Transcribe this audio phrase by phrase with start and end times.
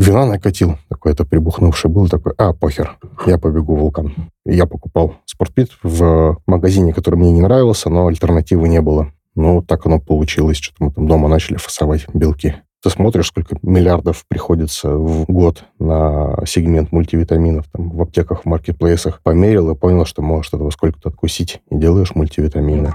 [0.00, 4.14] Вина накатил, какой-то прибухнувший был, такой, а, похер, я побегу вулкан.
[4.46, 9.12] Я покупал спортпит в магазине, который мне не нравился, но альтернативы не было.
[9.34, 10.56] Ну, так оно получилось.
[10.56, 12.54] Что-то мы там дома начали фасовать белки.
[12.82, 19.20] Ты смотришь, сколько миллиардов приходится в год на сегмент мультивитаминов там, в аптеках, в маркетплейсах.
[19.22, 21.60] Померил и понял, что можешь этого сколько-то откусить.
[21.70, 22.94] И делаешь мультивитамины.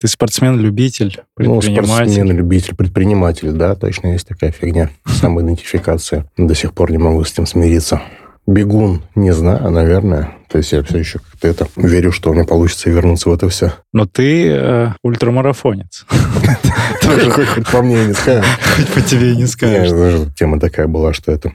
[0.00, 1.74] Ты спортсмен-любитель, предприниматель?
[1.74, 4.90] Ну, спортсмен-любитель, предприниматель, да, точно есть такая фигня.
[5.04, 6.30] Самоидентификация.
[6.36, 8.00] До сих пор не могу с этим смириться.
[8.46, 10.36] Бегун, не знаю, наверное.
[10.48, 13.48] То есть я все еще как-то это верю, что у меня получится вернуться в это
[13.48, 13.72] все.
[13.92, 16.06] Но ты э, ультрамарафонец.
[17.02, 18.46] Хоть по мне не скажешь.
[18.76, 20.32] Хоть по тебе не скажешь.
[20.38, 21.52] Тема такая была, что это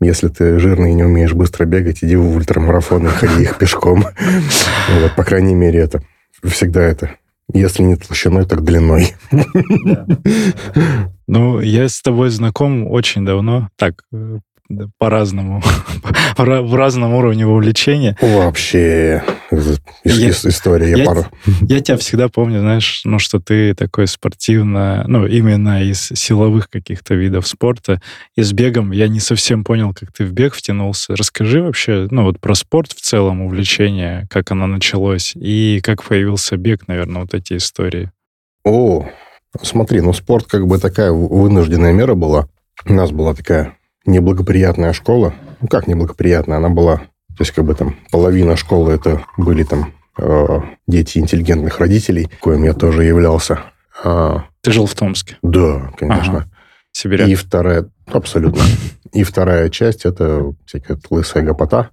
[0.00, 4.04] если ты жирный и не умеешь быстро бегать, иди в ультрамарафон и ходи их пешком.
[5.00, 6.02] Вот, по крайней мере, это
[6.44, 7.16] всегда это
[7.52, 9.14] если не толщиной, так длиной.
[11.28, 13.68] Ну, я с тобой знаком очень давно.
[13.74, 14.04] Так,
[14.98, 15.62] по-разному,
[16.36, 18.16] в разном уровне вовлечения.
[18.20, 19.22] Вообще,
[20.04, 20.90] я, история.
[20.90, 21.30] Я, я, пара.
[21.62, 27.14] я тебя всегда помню, знаешь, ну, что ты такой спортивно, ну, именно из силовых каких-то
[27.14, 28.00] видов спорта.
[28.34, 31.14] И с бегом я не совсем понял, как ты в бег втянулся.
[31.16, 36.56] Расскажи вообще, ну, вот про спорт в целом, увлечение, как оно началось, и как появился
[36.56, 38.10] бег, наверное, вот эти истории.
[38.64, 39.08] О,
[39.62, 42.48] смотри, ну, спорт как бы такая вынужденная мера была.
[42.84, 43.75] У нас была такая
[44.06, 45.34] неблагоприятная школа.
[45.60, 46.58] Ну, как неблагоприятная?
[46.58, 46.96] Она была...
[46.96, 52.64] То есть, как бы там половина школы это были там э, дети интеллигентных родителей, коим
[52.64, 53.60] я тоже являлся.
[54.02, 55.36] А, Ты жил в Томске?
[55.42, 56.38] Да, конечно.
[56.38, 56.50] Ага.
[56.92, 57.28] Сибиряк?
[57.28, 57.90] И вторая...
[58.06, 58.62] Абсолютно.
[59.12, 61.90] И вторая часть это всякая лысая гопота,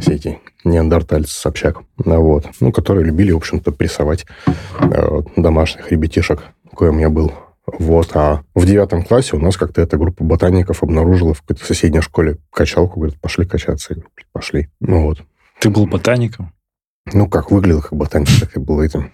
[0.00, 4.26] все эти неандертальцы, Собчак, вот, ну, которые любили, в общем-то, прессовать
[4.80, 6.42] э, домашних ребятишек,
[6.74, 7.32] коим я был.
[7.78, 12.00] Вот, а в девятом классе у нас как-то эта группа ботаников обнаружила в какой-то соседней
[12.00, 13.88] школе качалку, говорит, пошли качаться.
[13.90, 14.68] Я говорю, пошли.
[14.80, 15.22] Ну вот.
[15.60, 16.52] Ты был ботаником?
[17.12, 19.12] Ну, как выглядел как ботаник, так и был этим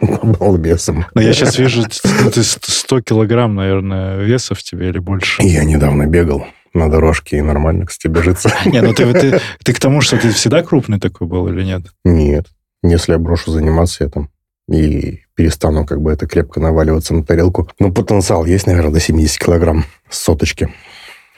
[0.00, 1.06] балбесом.
[1.14, 5.42] Но я сейчас вижу, ты 100 килограмм, наверное, веса в тебе или больше.
[5.42, 8.52] Я недавно бегал на дорожке, и нормально, кстати, бежится.
[8.64, 11.86] Не, ну ты, ты, ты к тому, что ты всегда крупный такой был или нет?
[12.04, 12.46] Нет.
[12.82, 14.30] Если я брошу заниматься, я там
[14.70, 17.68] и перестану как бы это крепко наваливаться на тарелку.
[17.78, 20.72] Ну, потенциал есть, наверное, до 70 килограмм с соточки,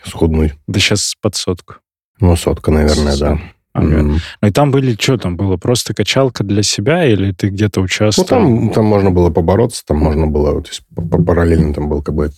[0.04, 0.54] схудной.
[0.66, 1.74] Да сейчас под сотку.
[2.20, 3.20] Ну, сотка, наверное, Сот.
[3.20, 3.40] да.
[3.74, 4.00] Ага.
[4.00, 4.18] Mm.
[4.40, 8.40] Ну и там были, что там было, просто качалка для себя или ты где-то участвовал?
[8.40, 10.82] Ну там, там можно было побороться, там можно было, то есть
[11.26, 12.30] параллельно там был как бы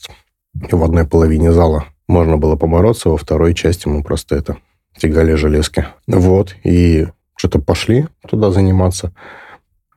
[0.54, 4.58] в одной половине зала можно было побороться, во второй части мы просто это
[4.98, 5.86] тягали железки.
[6.06, 7.06] Вот, и
[7.36, 9.12] что-то пошли туда заниматься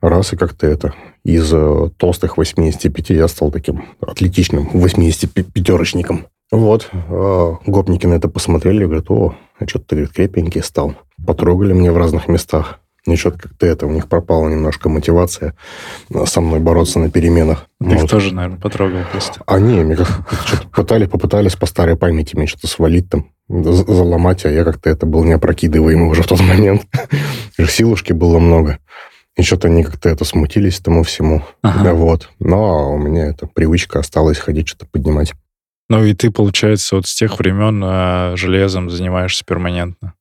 [0.00, 0.94] раз и как-то это.
[1.24, 6.26] Из э, толстых 85 я стал таким атлетичным 85-терочником.
[6.50, 10.94] Вот, э, гопники на это посмотрели, говорят, о, а что ты, говорит, крепенький стал.
[11.26, 12.80] Потрогали мне в разных местах.
[13.06, 15.54] И что-то как-то это, у них пропала немножко мотивация
[16.10, 17.66] э, со мной бороться на переменах.
[17.80, 18.10] Ты вот.
[18.10, 19.40] тоже, наверное, потрогал просто.
[19.46, 20.08] Они мне как
[20.46, 25.04] что-то пытались, попытались по старой памяти мне что-то свалить там, заломать, а я как-то это
[25.04, 26.82] был неопрокидываемый уже в тот момент.
[27.58, 28.78] Силушки было много.
[29.36, 31.42] И что-то они как-то это смутились тому всему.
[31.62, 31.94] Ага.
[31.94, 32.30] Вот.
[32.38, 35.32] Но у меня эта привычка осталась ходить, что-то поднимать.
[35.88, 40.14] Ну и ты, получается, вот с тех времен э, железом занимаешься перманентно?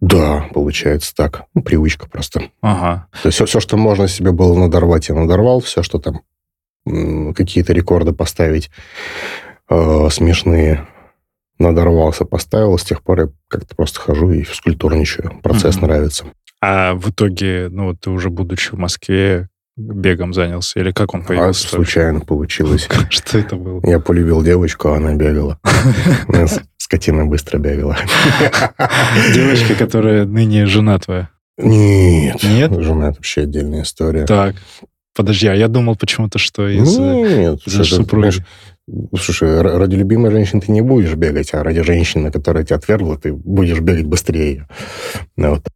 [0.00, 1.44] Да, получается так.
[1.54, 2.44] Ну, привычка просто.
[2.62, 3.08] Ага.
[3.22, 5.60] То есть все, все, что можно себе было надорвать, я надорвал.
[5.60, 6.22] Все, что там
[7.34, 8.70] какие-то рекорды поставить
[9.68, 10.86] э, смешные,
[11.58, 12.78] надорвался, поставил.
[12.78, 15.38] С тех пор я как-то просто хожу и физкультурничаю.
[15.42, 15.86] Процесс угу.
[15.86, 16.24] нравится.
[16.62, 20.78] А в итоге, ну, ты уже будучи в Москве, бегом занялся?
[20.78, 21.68] Или как он появился?
[21.68, 22.88] А, случайно получилось.
[23.10, 23.80] Что это было?
[23.84, 25.58] Я полюбил девочку, а она бегала.
[26.76, 27.96] Скотина быстро бегала.
[29.32, 31.30] Девочка, которая ныне жена твоя?
[31.56, 32.42] Нет.
[32.42, 32.72] Нет?
[32.80, 34.26] Жена– это вообще отдельная история.
[34.26, 34.56] Так.
[35.14, 38.44] Подожди, а я думал почему-то, что из, Нет, из супруги.
[39.18, 43.32] Слушай, ради любимой женщины ты не будешь бегать, а ради женщины, которая тебя отвергла, ты
[43.32, 44.66] будешь бегать быстрее.
[45.36, 45.66] Ну вот.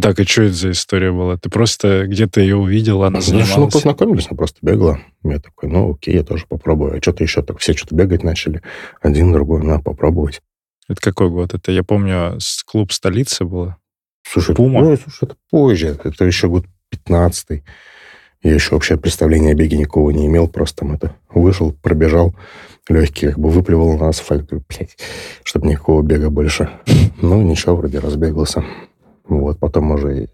[0.00, 1.36] Так, и что это за история была?
[1.36, 3.56] Ты просто где-то ее увидел, она занималась?
[3.56, 5.00] Ну, познакомились, она просто бегала.
[5.24, 6.96] Я такой, ну, окей, я тоже попробую.
[6.96, 8.62] А что-то еще так, все что-то бегать начали.
[9.00, 10.40] Один, другой, на, попробовать.
[10.88, 11.54] Это какой год?
[11.54, 13.76] Это, я помню, клуб «Столица» было.
[14.22, 14.82] Слушай, Пума?
[14.82, 15.98] ну, слушай, это позже.
[16.02, 17.62] Это еще год 15
[18.42, 20.48] Я еще вообще представления о беге никого не имел.
[20.48, 22.34] Просто там это вышел, пробежал,
[22.88, 24.46] легкий как бы выплевал на асфальт.
[24.46, 24.96] Говорю, блядь,
[25.44, 26.70] чтобы никакого бега больше.
[27.22, 28.64] Ну, ничего, вроде разбегался.
[29.28, 30.28] Вот, потом уже и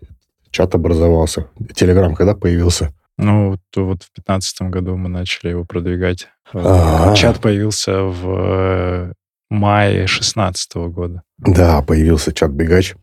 [0.50, 1.48] чат образовался.
[1.74, 2.94] Телеграм когда появился?
[3.18, 6.28] Ну, вот, вот в пятнадцатом году мы начали его продвигать.
[6.52, 7.12] А.
[7.14, 9.12] Чат появился в э,
[9.50, 11.22] мае шестнадцатого года.
[11.38, 12.94] Да, появился чат-бегач,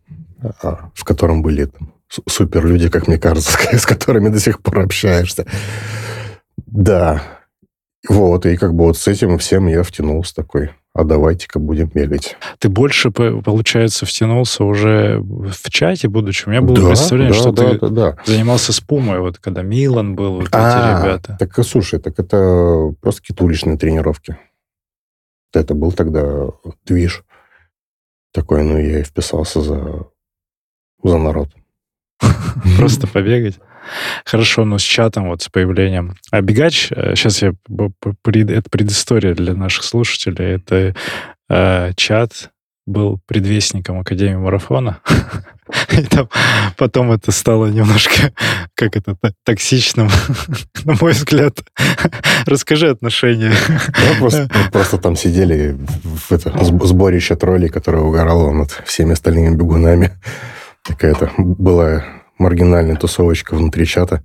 [0.62, 4.80] а, в котором были там супер люди, как мне кажется, с которыми до сих пор
[4.80, 5.46] общаешься.
[6.66, 7.22] Да.
[8.08, 12.36] Вот, и как бы вот с этим всем я втянулся такой, а давайте-ка будем бегать.
[12.58, 16.46] Ты больше, по- получается, втянулся уже в чате, будучи.
[16.46, 18.16] У меня было да, представление, да, что да, ты да, да.
[18.26, 21.36] занимался с Пумой, вот когда Милан был, вот А, эти ребята.
[21.38, 24.36] Так, а, слушай, так это просто какие-то уличные тренировки.
[25.54, 26.48] Это был тогда
[26.84, 27.24] движ
[28.32, 30.06] такой, ну, я и вписался за,
[31.02, 31.48] за народ.
[32.76, 33.58] Просто побегать.
[34.24, 36.16] Хорошо, но с чатом, вот с появлением.
[36.30, 37.52] А Бегач, сейчас я...
[37.52, 40.54] п- пред- Это предыстория для наших слушателей.
[40.56, 40.94] Это
[41.50, 42.50] э, чат
[42.86, 45.00] был предвестником Академии марафона.
[45.92, 46.28] И там
[46.76, 48.32] потом это стало немножко,
[48.74, 50.10] как это, токсичным,
[50.84, 51.58] на мой взгляд.
[52.46, 53.52] Расскажи отношения.
[53.68, 59.12] Ну, просто, мы просто там сидели в это сб- сборище троллей, которое угорало над всеми
[59.12, 60.12] остальными бегунами.
[60.84, 62.04] Такая-то была
[62.38, 64.22] маргинальная тусовочка внутри чата,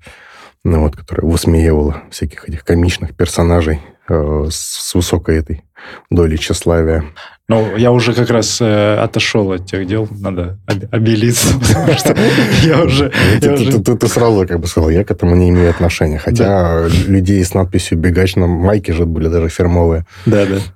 [0.63, 3.79] ну, вот, которая высмеивала всяких этих комичных персонажей
[4.09, 5.63] э, с, высокой этой
[6.09, 7.05] долей тщеславия.
[7.47, 12.15] Ну, я уже как раз э, отошел от тех дел, надо об- обелиться, потому что
[12.63, 13.11] я уже...
[13.39, 16.19] Ты, сразу как бы сказал, я к этому не имею отношения.
[16.19, 20.05] Хотя людей с надписью «Бегач» на майке же были даже фирмовые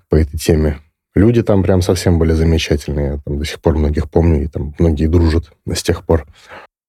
[0.09, 0.80] по этой теме.
[1.15, 3.06] Люди там прям совсем были замечательные.
[3.13, 6.25] Я там до сих пор многих помню, и там многие дружат с тех пор.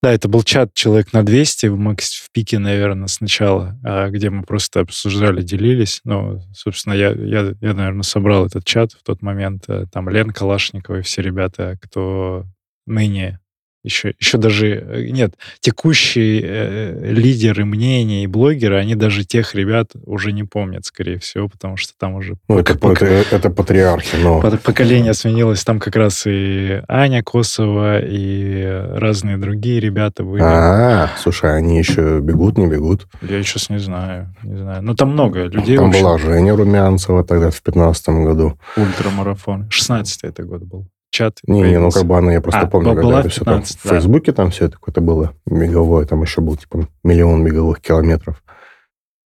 [0.02, 4.28] Да, это был чат человек на 200 в, макс- в пике, наверное, сначала, а, где
[4.28, 6.00] мы просто обсуждали, делились.
[6.04, 9.64] Ну, собственно, я, я, я, наверное, собрал этот чат в тот момент.
[9.68, 12.44] Э, Там Лен Калашникова и все ребята, кто
[12.86, 13.40] ныне
[13.84, 14.66] еще, еще даже...
[14.68, 20.84] э, Нет, текущие э, лидеры мнений и блогеры, они даже тех ребят уже не помнят,
[20.84, 24.40] скорее всего, потому что там уже Ну, это, пока- это, это патриархи, но...
[24.40, 28.62] Поколение сменилось, там как раз и Аня Косова, и
[28.94, 30.42] разные другие ребята были.
[30.42, 33.06] А, слушай, они еще бегут, не бегут.
[33.22, 34.82] Я сейчас не знаю, не знаю.
[34.82, 35.76] Ну, там много людей.
[35.76, 38.58] Там была Женя Румянцева тогда в 15 году.
[38.76, 39.68] Ультрамарафон.
[39.70, 40.86] 16 это год был.
[41.14, 41.98] Чат Не, не, ну появился.
[42.00, 43.88] как бы она, я просто А, помню, б- когда это все там 15, в.
[43.88, 48.42] Фейсбуке там все это какое-то было беговое, там еще был типа миллион беговых километров.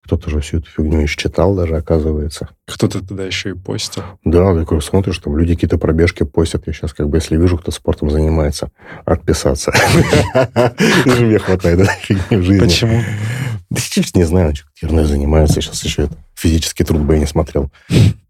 [0.04, 2.50] Кто-то же всю эту фигню еще читал даже, оказывается.
[2.68, 4.04] Кто-то туда еще и постил.
[4.26, 6.68] Да, такой смотришь, там люди какие-то пробежки постят.
[6.68, 8.70] Я сейчас как бы, если вижу, кто спортом занимается,
[9.06, 9.72] отписаться.
[11.06, 12.66] Мне хватает этой фигни в жизни.
[12.66, 13.02] Почему?
[13.70, 13.80] Да
[14.14, 15.62] не знаю, что ерной занимаются.
[15.62, 17.72] Сейчас еще физический труд бы я не смотрел.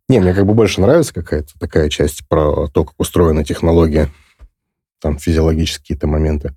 [0.10, 4.10] Не, мне как бы больше нравится какая-то такая часть про то, как устроена технология.
[5.02, 6.56] Там физиологические какие-то моменты.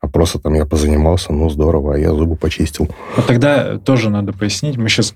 [0.00, 2.88] А просто там я позанимался, ну здорово, а я зубы почистил.
[3.16, 4.76] Ну, тогда тоже надо пояснить.
[4.76, 5.14] Мы сейчас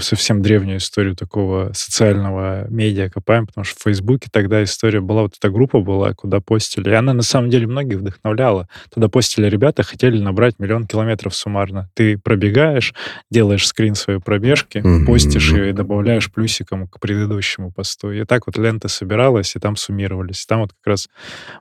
[0.00, 5.34] совсем древнюю историю такого социального медиа копаем, потому что в Фейсбуке тогда история была, вот
[5.38, 8.68] эта группа была, куда постили, и она на самом деле многих вдохновляла.
[8.92, 11.90] Туда постили ребята, хотели набрать миллион километров суммарно.
[11.94, 12.94] Ты пробегаешь,
[13.30, 15.06] делаешь скрин своей пробежки, Мгм.
[15.06, 18.10] постишь ее и добавляешь плюсиком к предыдущему посту.
[18.12, 20.46] И так вот лента собиралась, и там суммировались.
[20.46, 21.08] Там вот как раз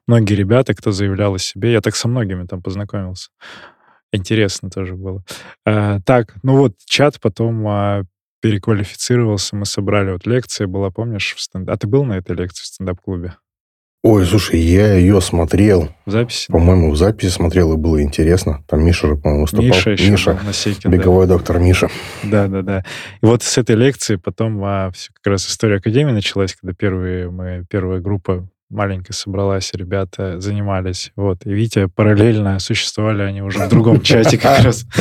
[0.08, 3.30] многие ребята, кто заявлял о себе, я так со многими там познакомился.
[4.14, 5.22] Интересно тоже было.
[5.66, 8.04] А, так, ну вот чат потом а,
[8.42, 11.70] переквалифицировался, мы собрали вот лекция была, помнишь, в стенд...
[11.70, 13.36] А ты был на этой лекции в стендап-клубе?
[14.04, 15.90] Ой, слушай, я ее смотрел.
[16.06, 16.52] В записи?
[16.52, 18.64] По-моему, в записи смотрел, и было интересно.
[18.68, 19.66] Там Миша же, по-моему, выступал.
[19.66, 20.98] Миша еще Миша, был, Насекин, да.
[20.98, 21.90] беговой доктор Миша.
[22.24, 22.84] Да, да, да.
[23.22, 27.30] И вот с этой лекции потом а, всё как раз история Академии началась, когда первые,
[27.32, 31.12] мы, первая группа маленькая собралась, ребята занимались.
[31.16, 31.46] Вот.
[31.46, 34.86] И Витя параллельно существовали они уже в другом чате как раз.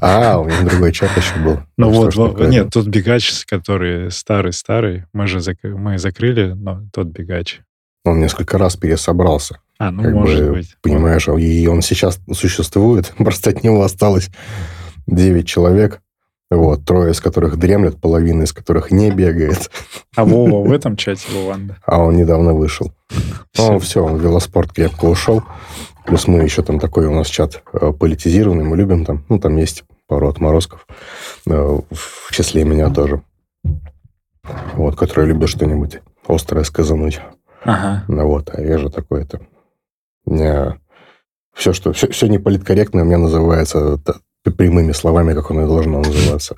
[0.00, 1.60] А, у них другой чат еще был.
[1.76, 7.60] Ну вот, нет, тот бегач, который старый-старый, мы же мы закрыли, но тот бегач.
[8.04, 9.60] Он несколько раз пересобрался.
[9.78, 10.76] А, ну, может бы, быть.
[10.80, 13.12] Понимаешь, и он сейчас существует.
[13.18, 14.30] Просто от него осталось
[15.06, 16.00] 9 человек.
[16.54, 19.70] Вот, трое из которых дремлет, половина из которых не бегает.
[20.14, 21.78] А Вова в этом чате, Вованда?
[21.86, 22.92] А он недавно вышел.
[23.56, 25.42] Ну, все, он в велоспорт крепко ушел.
[26.04, 29.56] Плюс мы еще там такой у нас чат э, политизированный, мы любим там, ну, там
[29.56, 30.86] есть пару отморозков,
[31.46, 33.22] э, в числе меня тоже.
[34.74, 37.20] Вот, которые любят что-нибудь острое сказануть.
[37.64, 38.04] Ага.
[38.08, 39.40] Ну вот, а я же такой-то.
[40.26, 40.76] Не,
[41.54, 43.98] Все, что, все, все неполиткорректно у меня называется
[44.50, 46.56] прямыми словами, как оно и должно называться.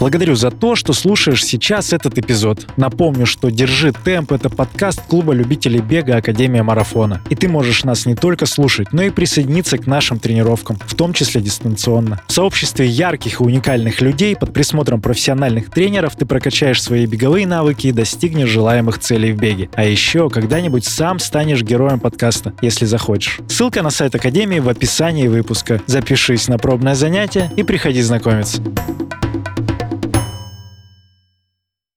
[0.00, 2.66] Благодарю за то, что слушаешь сейчас этот эпизод.
[2.76, 7.22] Напомню, что «Держи темп»— это подкаст клуба любителей бега Академия Марафона.
[7.30, 11.12] И ты можешь нас не только слушать, но и присоединиться к нашим тренировкам, в том
[11.12, 12.20] числе дистанционно.
[12.26, 17.86] В сообществе ярких и уникальных людей под присмотром профессиональных тренеров ты прокачаешь свои беговые навыки
[17.86, 19.70] и достигнешь желаемых целей в беге.
[19.74, 23.40] А еще когда-нибудь сам станешь героем подкаста, если захочешь.
[23.48, 25.80] Ссылка на сайт Академии в описании выпуска.
[25.86, 28.62] Запишись на пробное занятие и приходи знакомиться.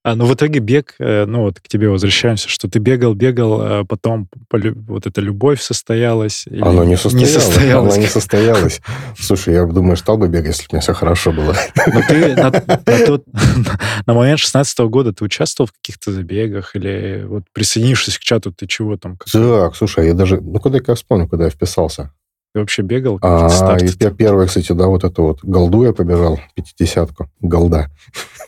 [0.04, 3.60] А, ну, в итоге бег, э, ну, вот к тебе возвращаемся, что ты бегал, бегал,
[3.60, 6.46] а потом вот эта любовь состоялась?
[6.60, 7.20] Оно не состоялось.
[7.20, 7.94] Не состоялось.
[7.94, 8.80] Оно не состоялось.
[9.18, 11.54] Слушай, я думаю, стал бы бегать, если бы у меня все хорошо было.
[11.92, 13.24] Но ты на, на, тот,
[14.06, 18.52] на момент 16 -го года ты участвовал в каких-то забегах или вот присоединившись к чату,
[18.52, 19.16] ты чего там?
[19.16, 19.30] Как...
[19.30, 20.40] Так, слушай, я даже...
[20.40, 22.12] Ну, куда я вспомню, куда я вписался.
[22.54, 23.18] Ты вообще бегал?
[23.22, 27.90] А, и я первый, кстати, да, вот это вот голду я побежал, пятидесятку, голда.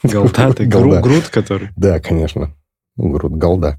[0.03, 1.01] Голда, ты голда.
[1.01, 1.69] груд который?
[1.77, 2.55] Да, конечно,
[2.97, 3.79] груд, голда.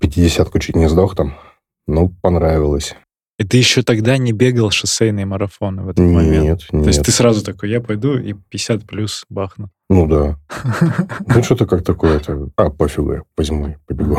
[0.00, 1.34] Пятидесятку чуть не сдох там,
[1.86, 2.94] ну, понравилось.
[3.38, 6.68] И ты еще тогда не бегал шоссейные марафоны в этот нет, момент?
[6.70, 9.70] Нет, То есть ты сразу такой, я пойду и 50 плюс бахну?
[9.90, 10.38] Ну да.
[11.26, 14.18] Ну что-то как такое-то, а пофигу, я возьму, побегу.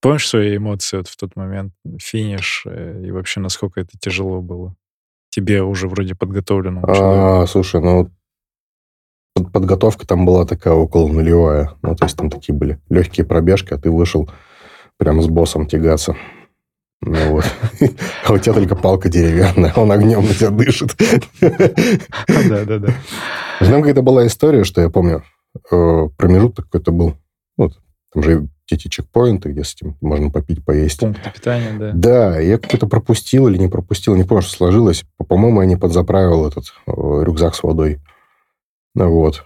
[0.00, 4.76] Помнишь свои эмоции вот в тот момент, финиш, э, и вообще насколько это тяжело было?
[5.30, 8.10] Тебе уже вроде подготовленному А, слушай, ну
[9.52, 11.72] подготовка там была такая около нулевая.
[11.82, 14.28] Ну, то есть там такие были легкие пробежки, а ты вышел
[14.96, 16.16] прям с боссом тягаться.
[17.00, 17.44] Ну вот.
[18.24, 20.96] А у тебя только палка деревянная, он огнем на тебя дышит.
[21.40, 22.88] Да, да, да.
[23.60, 25.22] Там какая-то была история, что я помню,
[25.70, 27.14] э, промежуток какой-то был.
[27.56, 27.80] Вот,
[28.12, 31.00] там же эти чекпоинты, где с этим можно попить, поесть.
[31.00, 31.92] Пункты питания, да.
[31.94, 35.04] Да, я какой-то пропустил или не пропустил, не помню, что сложилось.
[35.28, 38.00] По-моему, я не подзаправил этот э, рюкзак с водой.
[38.94, 39.44] Ну вот.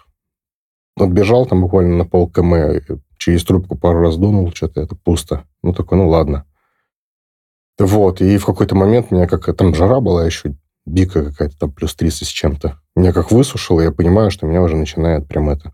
[0.96, 5.44] Отбежал там буквально на пол км, через трубку пару раз дунул, что-то это пусто.
[5.62, 6.44] Ну, такой, ну, ладно.
[7.78, 9.56] Вот, и в какой-то момент меня как...
[9.56, 12.78] Там жара была еще дикая какая-то, там плюс 30 с чем-то.
[12.94, 15.72] Меня как высушило, я понимаю, что меня уже начинает прям это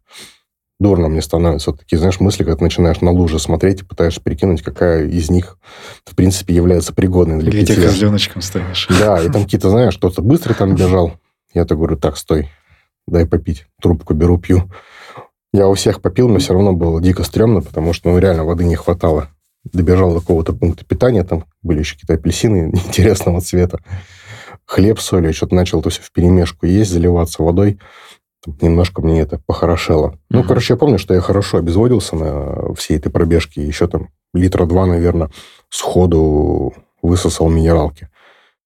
[0.79, 4.21] дурно мне становятся вот такие, знаешь, мысли, когда ты начинаешь на лужи смотреть и пытаешься
[4.21, 5.59] прикинуть, какая из них,
[6.05, 7.75] в принципе, является пригодной для питья.
[7.75, 8.87] Или козленочком станешь.
[8.89, 11.15] Да, и там какие-то, знаешь, кто-то быстро там бежал.
[11.53, 12.51] Я-то говорю, так, стой,
[13.07, 13.67] дай попить.
[13.81, 14.71] Трубку беру, пью.
[15.53, 18.65] Я у всех попил, но все равно было дико стрёмно, потому что, ну, реально воды
[18.65, 19.31] не хватало.
[19.65, 23.81] Добежал до какого-то пункта питания, там были еще какие-то апельсины интересного цвета.
[24.67, 27.79] Хлеб с солью, что-то начал то все в перемешку есть, заливаться водой
[28.61, 30.11] немножко мне это похорошело.
[30.11, 30.19] Mm-hmm.
[30.31, 33.63] Ну, короче, я помню, что я хорошо обезводился на всей этой пробежке.
[33.67, 35.31] Еще там литра два, наверное,
[35.69, 38.09] сходу высосал минералки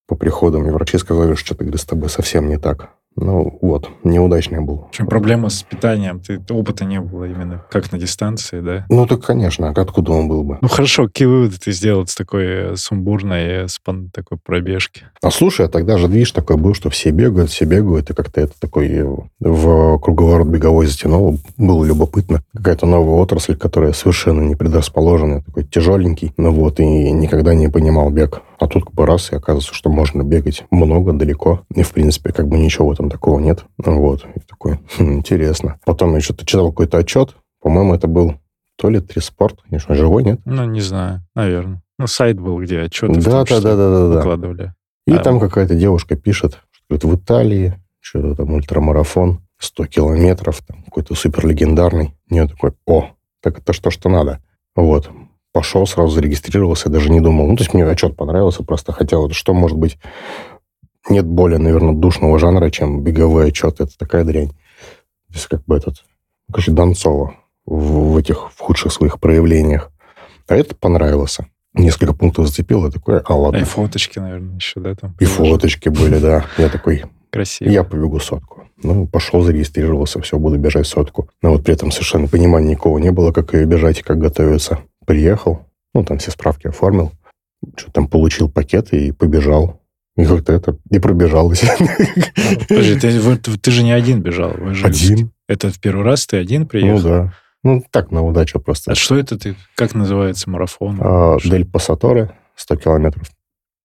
[0.07, 0.61] по приходу.
[0.61, 2.91] Мне врачи сказали, что что-то, с тобой совсем не так.
[3.17, 4.89] Ну, вот, неудачный был.
[4.91, 6.21] В чем проблема с питанием?
[6.21, 8.87] Ты, опыта не было именно как на дистанции, да?
[8.89, 9.69] Ну, так, конечно.
[9.69, 10.59] Откуда он был бы?
[10.61, 11.07] Ну, хорошо.
[11.07, 15.05] Какие выводы ты сделал с такой э, сумбурной, э, спан, такой пробежки?
[15.23, 18.41] А слушай, а тогда же движ такой был, что все бегают, все бегают, и как-то
[18.41, 19.05] это такой э,
[19.41, 21.39] в круговорот беговой затянул.
[21.57, 22.43] Было любопытно.
[22.55, 26.33] Какая-то новая отрасль, которая совершенно не предрасположена, такой тяжеленький.
[26.37, 28.43] Ну вот, и никогда не понимал бег.
[28.63, 31.63] А тут как бы раз, и оказывается, что можно бегать много, далеко.
[31.75, 33.65] И, в принципе, как бы ничего в этом такого нет.
[33.79, 34.27] Вот.
[34.35, 35.79] И такой, хм, интересно.
[35.85, 37.37] Потом я что-то читал какой-то отчет.
[37.61, 38.35] По-моему, это был
[38.77, 39.61] то ли Триспорт.
[39.63, 40.41] Конечно, живой, нет?
[40.45, 41.23] Ну, не знаю.
[41.35, 41.83] Наверное.
[41.99, 44.75] Ну, сайт был, где отчеты да, да, да, да, да, выкладывали.
[45.07, 50.83] И а, там какая-то девушка пишет, что в Италии что-то там ультрамарафон, 100 километров, там
[50.83, 52.15] какой-то супер легендарный.
[52.29, 54.41] Я такой, о, так это что, что надо.
[54.75, 55.11] Вот
[55.53, 57.47] пошел, сразу зарегистрировался, даже не думал.
[57.47, 59.99] Ну, то есть мне отчет понравился, просто хотел, что может быть...
[61.09, 63.81] Нет более, наверное, душного жанра, чем беговой отчет.
[63.81, 64.49] Это такая дрянь.
[64.49, 66.05] То есть как бы этот...
[66.51, 69.91] Короче, Донцова в, в этих в худших своих проявлениях.
[70.49, 71.47] А это понравился.
[71.75, 73.59] Несколько пунктов зацепил, и такой, а ладно.
[73.59, 74.95] И фоточки, наверное, еще, да?
[74.95, 76.45] Там и фоточки были, да.
[76.59, 77.71] Я такой, Красиво.
[77.71, 78.69] Я побегу сотку.
[78.83, 81.31] Ну, пошел, зарегистрировался, все, буду бежать сотку.
[81.41, 84.81] Но вот при этом совершенно понимания никого не было, как ее бежать и как готовиться.
[85.07, 87.11] Приехал, ну, там все справки оформил,
[87.77, 89.81] что там получил пакет и побежал.
[90.17, 91.65] И как-то это и пробежалось.
[92.69, 94.53] Подожди, ты, ты же не один бежал.
[94.53, 95.33] Вы же один.
[95.49, 96.99] Это в первый раз ты один приехал?
[96.99, 97.35] Ну да.
[97.65, 98.93] Ну, так, на удачу просто.
[98.93, 99.55] А что это ты?
[99.77, 100.99] Как называется марафон?
[101.01, 103.31] А, Дель Пассаторе, 100 километров.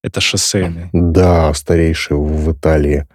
[0.03, 0.89] Это шоссейный?
[0.93, 3.07] Да, старейший в Италии.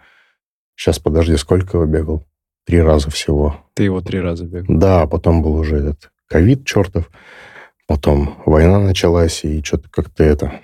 [0.77, 2.27] Сейчас, подожди, сколько его бегал?
[2.65, 3.57] Три раза всего.
[3.75, 4.77] Ты его три раза бегал?
[4.79, 7.11] Да, потом был уже этот ковид чертов.
[7.89, 10.61] Потом война началась, и что-то как-то это...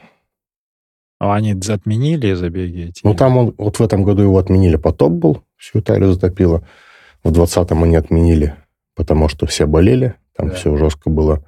[1.18, 3.00] А они отменили забеги эти?
[3.02, 6.62] Ну, там он, вот в этом году его отменили, потоп был, всю Италию затопило.
[7.24, 8.54] В 20-м они отменили,
[8.94, 10.54] потому что все болели, там Да.
[10.54, 11.44] все жестко было.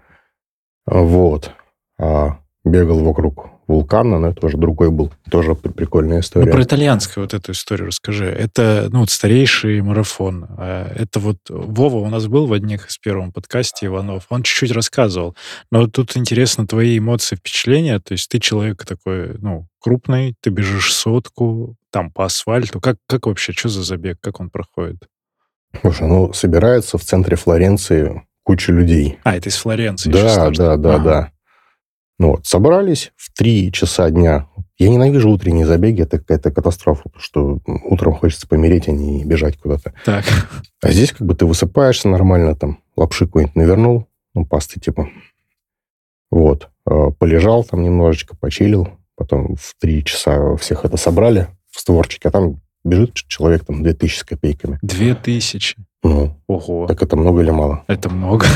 [0.87, 1.53] Вот.
[1.99, 5.11] А бегал вокруг вулкана, но это уже другой был.
[5.31, 6.53] Тоже при- прикольная Ну, история.
[6.53, 8.27] про итальянскую вот эту историю расскажи.
[8.27, 10.47] Это, ну, вот старейший марафон.
[10.59, 14.27] А Это вот Вова у нас был в одних из первом подкасте Иванов.
[14.29, 15.35] Он чуть-чуть рассказывал.
[15.71, 17.99] Но тут интересно твои эмоции, впечатления.
[18.01, 22.81] То есть ты человек такой, ну, крупный, ты бежишь сотку, там по асфальту.
[22.81, 24.99] Как, как вообще, что за забег, как он проходит?
[25.81, 29.19] Слушай, ну, собирается в центре Флоренции куча людей.
[29.23, 30.11] А, это из Флоренции.
[30.11, 31.05] Да, да, да, Ага.
[31.05, 31.33] да.
[32.21, 34.47] Ну вот, собрались в 3 часа дня.
[34.77, 39.57] Я ненавижу утренние забеги, это какая-то катастрофа, потому что утром хочется помереть, а не бежать
[39.57, 39.95] куда-то.
[40.05, 40.27] Так,
[40.83, 45.09] А здесь как бы ты высыпаешься нормально, там, лапши какой-нибудь навернул, ну, пасты типа.
[46.31, 46.69] Вот.
[46.87, 48.91] Э, Полежал там немножечко, почилил.
[49.17, 54.19] Потом в 3 часа всех это собрали в створчике, а там бежит человек там 2000
[54.19, 54.79] с копейками.
[54.83, 55.77] две тысячи.
[56.03, 57.85] Ну, Ого, так это много или мало?
[57.87, 58.47] это много.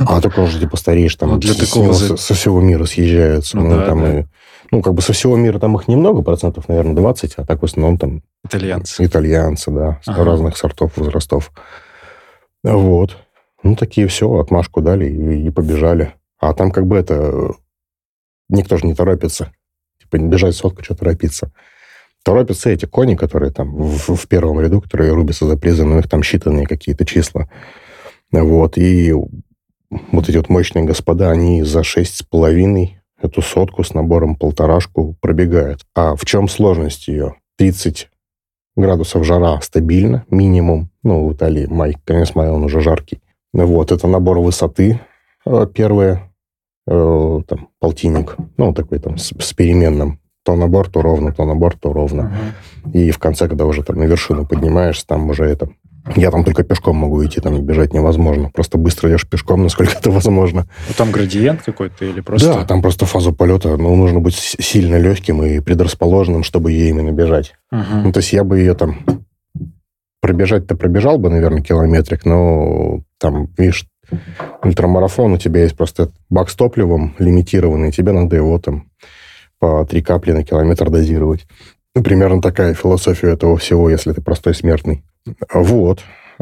[0.00, 2.84] А только уже типа стареешь, там Ну, для с- такого с- за- со всего мира
[2.86, 3.56] съезжаются.
[3.56, 4.18] Ну Ну, да, там да.
[4.20, 4.24] и-
[4.72, 7.64] ну, как бы со всего мира там их немного, процентов, наверное, 20, а так в
[7.64, 9.04] основном там Итальянцы.
[9.04, 10.24] итальянцы, да, с Ага.
[10.24, 11.52] разных сортов, возрастов.
[12.64, 13.16] Вот.
[13.62, 16.14] Ну, такие все, отмашку дали и, и побежали.
[16.38, 17.52] А там как бы это...
[18.48, 19.52] Никто же не торопится.
[20.00, 21.52] Типа бежать сотку, что торопиться.
[22.26, 26.08] Торопятся эти кони, которые там в, в первом ряду, которые рубятся за призы, но их
[26.08, 27.48] там считанные какие-то числа.
[28.32, 28.76] Вот.
[28.76, 34.34] И вот эти вот мощные господа, они за шесть с половиной эту сотку с набором
[34.34, 35.86] полторашку пробегают.
[35.94, 37.36] А в чем сложность ее?
[37.58, 38.10] 30
[38.74, 40.90] градусов жара стабильно, минимум.
[41.04, 43.20] Ну, в Италии май, конец мая, он уже жаркий.
[43.52, 45.00] Вот, это набор высоты
[45.46, 46.34] э, первое,
[46.88, 50.18] э, там, полтинник, ну, такой там с, с переменным.
[50.46, 52.30] То набор, то ровно, то набор, то ровно.
[52.84, 52.96] Ага.
[52.96, 55.68] И в конце, когда уже там на вершину поднимаешься, там уже это...
[56.14, 58.48] Я там только пешком могу идти, там бежать невозможно.
[58.54, 60.68] Просто быстро идешь пешком, насколько это возможно.
[60.86, 62.54] Ну, там градиент какой-то или просто...
[62.54, 67.10] Да, там просто фазу полета, ну, нужно быть сильно легким и предрасположенным, чтобы ей именно
[67.10, 67.54] бежать.
[67.72, 68.04] Мгм.
[68.04, 69.00] Ну, то есть я бы ее там
[70.20, 73.88] пробежать-то пробежал бы, наверное, километрик, но там, видишь,
[74.62, 78.86] ультрамарафон, у тебя есть просто бак с топливом лимитированный, тебе надо его там
[79.58, 81.46] по три капли на километр дозировать.
[81.94, 85.02] Ну, примерно такая философия этого всего, если ты простой смертный.
[85.52, 86.00] Вот.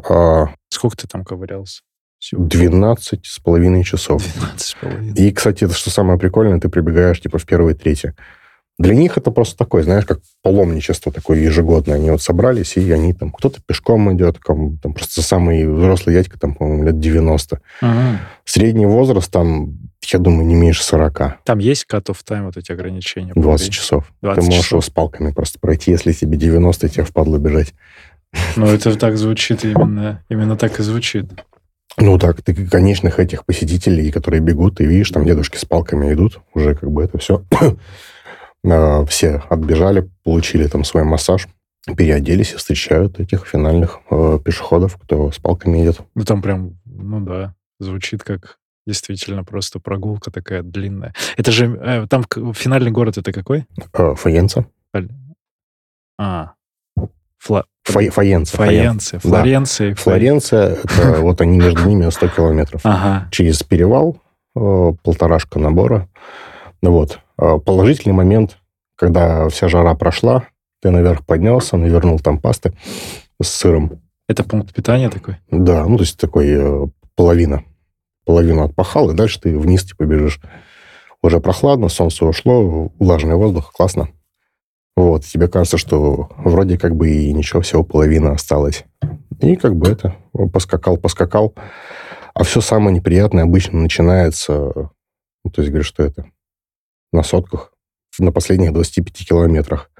[0.08, 1.82] А, Сколько ты там ковырялся?
[2.18, 4.24] Всего 12 с половиной часов.
[4.34, 5.14] 12 с половиной.
[5.14, 8.14] И, кстати, это что самое прикольное, ты прибегаешь типа в первые трети.
[8.78, 11.94] Для них это просто такое, знаешь, как паломничество такое ежегодное.
[11.94, 16.40] Они вот собрались, и они там, кто-то пешком идет, кому, там просто самый взрослый дядька,
[16.40, 17.60] там, по-моему, лет 90.
[17.80, 18.20] Ага.
[18.44, 19.78] Средний возраст там,
[20.12, 21.44] я думаю, не меньше 40.
[21.44, 23.32] Там есть cut-off time, вот эти ограничения?
[23.32, 23.74] по 20 времени?
[23.74, 24.12] часов.
[24.22, 24.72] 20 ты можешь часов.
[24.72, 27.74] его с палками просто пройти, если тебе 90, тебе впадло бежать.
[28.56, 31.26] Ну, это так звучит именно, именно так и звучит.
[31.96, 36.40] Ну так, ты конечных этих посетителей, которые бегут, ты видишь, там дедушки с палками идут,
[36.52, 37.44] уже как бы это все.
[38.66, 41.48] А, Все отбежали, получили там свой массаж,
[41.98, 45.98] переоделись и встречают этих финальных э, пешеходов, кто с палками идет.
[46.14, 51.14] Ну, там прям, ну да, звучит как действительно просто прогулка такая длинная.
[51.36, 53.66] Это же, э, там финальный город это какой?
[53.92, 54.66] Э, Фаенца?
[56.18, 56.52] А,
[57.38, 57.64] Фла...
[57.84, 58.56] Фа- Фаенца.
[58.56, 59.28] Фаен- Фаенция, Да.
[59.28, 59.94] Флоренция.
[59.94, 62.80] Фа- Флоренция, это вот они между ними 100 километров.
[62.84, 63.28] Ага.
[63.30, 64.18] Через перевал
[64.56, 66.08] э, полторашка набора.
[66.82, 67.18] Ну Вот.
[67.38, 68.58] Э, Положительный момент,
[68.96, 70.44] когда вся жара прошла,
[70.80, 72.72] ты наверх поднялся, навернул там пасты
[73.42, 74.00] с сыром.
[74.28, 75.36] Это пункт питания такой?
[75.50, 77.64] Да, ну, то есть такой э, половина.
[78.24, 80.40] Половину отпахал, и дальше ты вниз типа бежишь.
[81.22, 84.08] Уже прохладно, солнце ушло, влажный воздух, классно.
[84.96, 88.84] Вот, тебе кажется, что вроде как бы и ничего, всего половина осталась.
[89.40, 90.16] И как бы это,
[90.52, 91.54] поскакал, поскакал.
[92.34, 94.52] А все самое неприятное обычно начинается,
[95.44, 96.26] ну, то есть, говорю, что это,
[97.12, 97.72] на сотках,
[98.18, 99.90] на последних 25 километрах.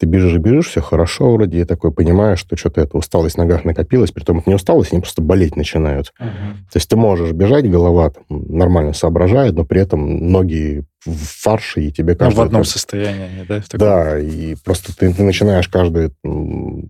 [0.00, 3.64] Ты бежишь, бежишь, все хорошо вроде, и такой понимаешь, что что-то это усталость в ногах
[3.64, 6.12] накопилась, притом это не усталость, они просто болеть начинают.
[6.18, 11.82] То есть ты можешь бежать, голова там нормально соображает, но при этом ноги в фарше,
[11.82, 12.40] и тебе Ну, кажется...
[12.42, 13.62] в одном это- состоянии да?
[13.74, 16.88] Да, и просто ты, ты начинаешь каждое м,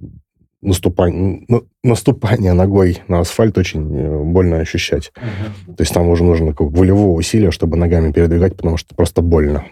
[0.63, 5.13] наступание, ну, наступание ногой на асфальт очень э, больно ощущать.
[5.67, 5.75] Мгм.
[5.77, 9.65] То есть там уже нужно волевого усилия, чтобы ногами передвигать, потому что просто больно.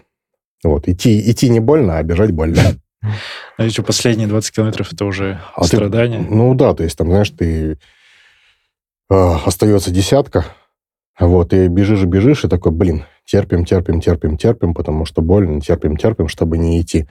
[0.63, 0.87] Вот.
[0.87, 2.59] Идти, идти не больно, а бежать больно.
[3.57, 6.19] А еще последние 20 километров это уже А ты- страдания.
[6.19, 7.77] Ну да, то есть там, знаешь, ты...
[9.09, 10.45] э, остается десятка,
[11.19, 15.97] вот, и бежишь, бежишь, и такой, блин, терпим, терпим, терпим, терпим, потому что больно, терпим,
[15.97, 17.07] терпим, чтобы не идти.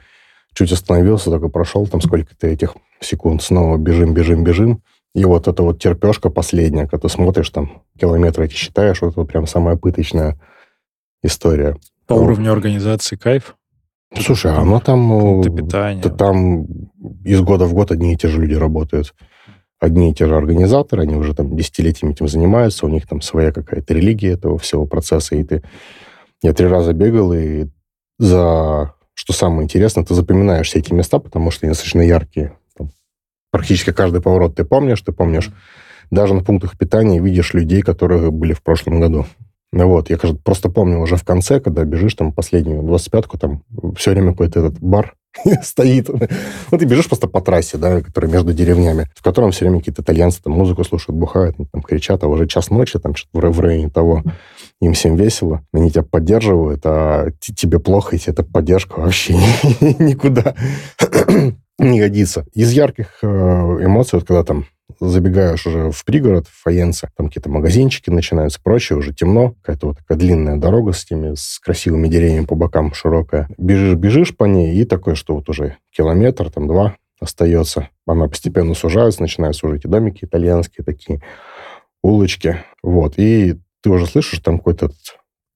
[0.55, 4.83] Чуть остановился, только прошел там сколько-то этих секунд, снова бежим, бежим, бежим.
[5.15, 9.21] И вот эта вот терпешка последняя, когда ты смотришь там, километры эти считаешь, вот это
[9.21, 10.39] вот прям самая пыточная
[11.23, 11.77] история.
[12.07, 13.57] По уровню организации кайф?
[14.21, 15.41] Слушай, а оно там...
[15.41, 16.03] Это питание.
[16.03, 16.65] Там
[17.25, 19.15] из года в год одни и те же люди работают.
[19.81, 23.51] Одни и те же организаторы, они уже там десятилетиями этим занимаются, у них там своя
[23.53, 25.63] какая-то религия этого всего процесса, и ты...
[26.43, 27.67] Я три раза бегал, и
[28.19, 28.95] за...
[29.15, 32.57] Что самое интересное, ты запоминаешь все эти места, потому что они достаточно яркие.
[32.77, 32.91] Там,
[33.51, 35.51] практически каждый поворот ты помнишь, ты помнишь.
[36.11, 39.27] Даже на пунктах питания видишь людей, которые были в прошлом году.
[39.73, 43.63] Ну вот, я кажется, просто помню уже в конце, когда бежишь там последнюю 25-ку, там
[43.97, 45.15] все время какой-то этот бар
[45.63, 46.09] стоит.
[46.09, 50.03] Вот ты бежишь просто по трассе, да, которая между деревнями, в котором все время какие-то
[50.03, 53.89] итальянцы там музыку слушают, бухают, там кричат, а уже час ночи, там что-то в районе
[53.89, 54.23] того,
[54.83, 59.33] им всем весело, они тебя поддерживают, а тебе плохо, и тебе эта поддержка вообще
[59.81, 60.55] никуда
[61.79, 62.45] не годится.
[62.53, 64.67] Из ярких э, эмоций, вот когда там
[65.09, 69.99] забегаешь уже в пригород, в Фаенце, там какие-то магазинчики начинаются, прочее, уже темно, какая-то вот
[69.99, 73.49] такая длинная дорога с теми, с красивыми деревьями по бокам, широкая.
[73.59, 77.89] Бежишь, бежишь по ней, и такое, что вот уже километр, там два остается.
[78.07, 81.23] Она постепенно сужается, начинаются уже эти домики итальянские такие,
[82.03, 84.91] улочки, вот, и ты уже слышишь там какой-то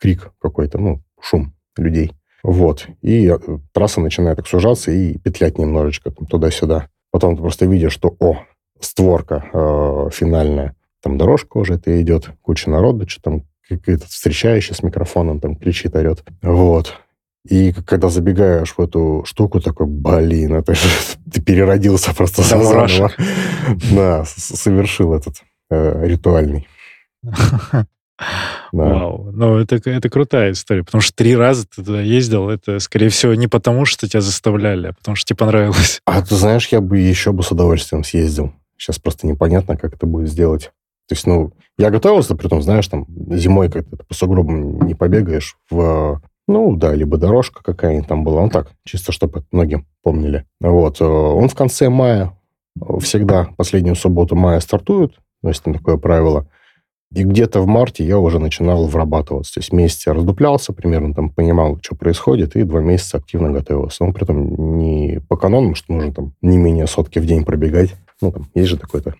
[0.01, 2.13] крик какой-то, ну, шум людей.
[2.43, 2.87] Вот.
[3.03, 3.39] И э,
[3.73, 6.89] трасса начинает так сужаться и петлять немножечко там, туда-сюда.
[7.11, 8.39] Потом ты просто видишь, что, о,
[8.81, 10.75] створка э, финальная.
[11.03, 15.95] Там дорожка уже это идет, куча народа, что там какой-то встречающий с микрофоном там кричит,
[15.95, 16.25] орет.
[16.43, 16.95] Вот.
[17.49, 20.89] И когда забегаешь в эту штуку, такой, блин, это же
[21.33, 23.13] ты переродился просто да, заново.
[23.93, 25.37] Да, совершил этот
[25.71, 26.67] э, ритуальный.
[28.73, 28.95] Да.
[28.95, 29.31] Вау.
[29.31, 33.35] Ну, это, это крутая история, потому что три раза ты туда ездил, это, скорее всего,
[33.35, 36.01] не потому, что тебя заставляли, а потому что тебе понравилось.
[36.07, 38.55] А ты знаешь, я бы еще бы с удовольствием съездил.
[38.77, 40.73] Сейчас просто непонятно, как это будет сделать.
[41.09, 45.57] То есть, ну, я готовился, при том, знаешь, там, зимой как-то по сугробам не побегаешь
[45.71, 50.45] в, ну, да, либо дорожка какая-нибудь там была, ну, так, чисто чтобы многим помнили.
[50.61, 52.33] Вот, э, он в конце мая
[53.01, 56.49] всегда, последнюю субботу мая стартует, то есть там такое правило.
[57.15, 59.55] И где-то в марте я уже начинал врабатываться.
[59.55, 64.05] То есть месяц я раздуплялся, примерно там понимал, что происходит, и два месяца активно готовился.
[64.05, 67.95] Но при этом не по канонам, что нужно там не менее сотки в день пробегать,
[68.21, 69.15] ну, там есть же такое-то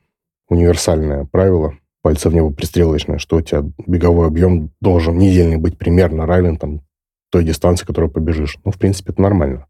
[0.49, 6.27] универсальное правило, пальцев в небо пристрелочное, что у тебя беговой объем должен недельный быть примерно
[6.27, 6.83] равен там
[7.31, 8.59] той дистанции, которую побежишь.
[8.65, 9.67] Ну, в принципе, это нормально.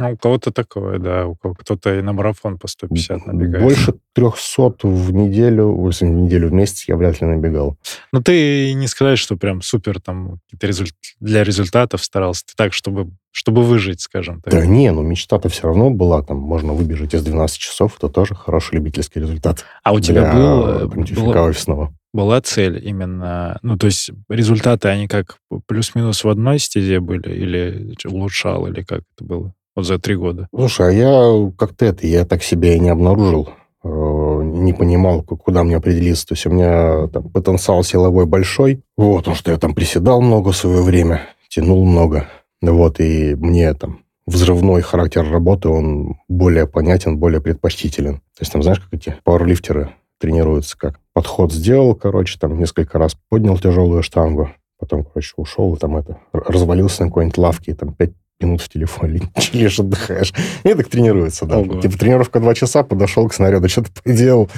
[0.00, 1.26] Ну, у кого-то такое, да.
[1.26, 3.62] У кого кто-то и на марафон по 150 набегает.
[3.62, 7.76] Больше 300 в неделю, в неделю в месяц я вряд ли набегал.
[8.12, 10.94] Ну, ты не сказать, что прям супер там результ...
[11.20, 12.46] для результатов старался.
[12.46, 14.54] Ты так, чтобы, чтобы выжить, скажем так.
[14.54, 16.22] Да не, ну мечта-то все равно была.
[16.22, 17.96] Там можно выбежать из 12 часов.
[17.98, 19.66] Это тоже хороший любительский результат.
[19.84, 20.88] А у тебя был...
[20.88, 21.94] Было, офисного.
[22.12, 23.58] Была цель именно...
[23.62, 25.36] Ну, то есть результаты, они как
[25.66, 27.32] плюс-минус в одной стезе были?
[27.32, 28.66] Или улучшал?
[28.66, 29.54] Или как это было?
[29.80, 30.46] Вот за три года.
[30.54, 33.48] Слушай, а я как-то это, я так себя и не обнаружил.
[33.82, 36.26] Э, не понимал, куда мне определиться.
[36.26, 38.82] То есть у меня там потенциал силовой большой.
[38.98, 42.26] Вот, потому что я там приседал много в свое время, тянул много.
[42.60, 48.16] Вот, и мне там взрывной характер работы, он более понятен, более предпочтителен.
[48.16, 53.16] То есть там, знаешь, как эти пауэрлифтеры тренируются, как подход сделал, короче, там несколько раз
[53.30, 58.12] поднял тяжелую штангу, потом, короче, ушел, там это, развалился на какой-нибудь лавке, и там пять
[58.40, 60.32] минут в телефоне чилишь, отдыхаешь.
[60.64, 61.58] И так тренируется, да.
[61.58, 61.80] Ого.
[61.80, 64.48] Типа тренировка два часа, подошел к снаряду, что-то поделал,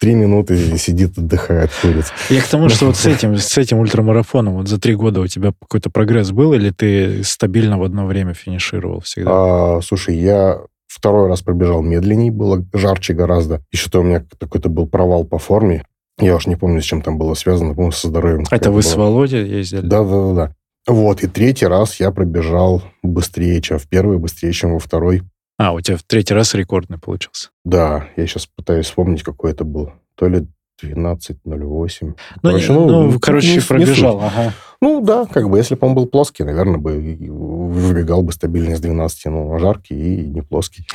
[0.00, 2.06] три минуты сидит, отдыхает, курит.
[2.30, 5.26] Я к тому, что вот с этим, с этим ультрамарафоном вот за три года у
[5.26, 9.30] тебя какой-то прогресс был, или ты стабильно в одно время финишировал всегда?
[9.32, 13.62] А, слушай, я второй раз пробежал медленней, было жарче гораздо.
[13.72, 15.84] Еще то у меня какой-то был провал по форме.
[16.18, 18.44] Я уж не помню, с чем там было связано, по-моему, со здоровьем.
[18.50, 18.82] Это вы было.
[18.82, 19.80] с Володей ездили?
[19.82, 20.54] Да, да, да, да.
[20.86, 25.22] Вот, и третий раз я пробежал быстрее, чем в первый, быстрее, чем во второй.
[25.58, 27.50] А, у тебя в третий раз рекордный получился?
[27.64, 29.92] Да, я сейчас пытаюсь вспомнить, какой это был.
[30.14, 30.46] То ли
[30.82, 31.96] 12.08.
[32.02, 34.20] Ну, короче, ну, ну, короче не, пробежал.
[34.20, 34.52] Не ага.
[34.80, 38.80] Ну, да, как бы, если бы он был плоский, наверное, бы выбегал бы стабильно с
[38.80, 40.86] 12, ну, жаркий и не плоский.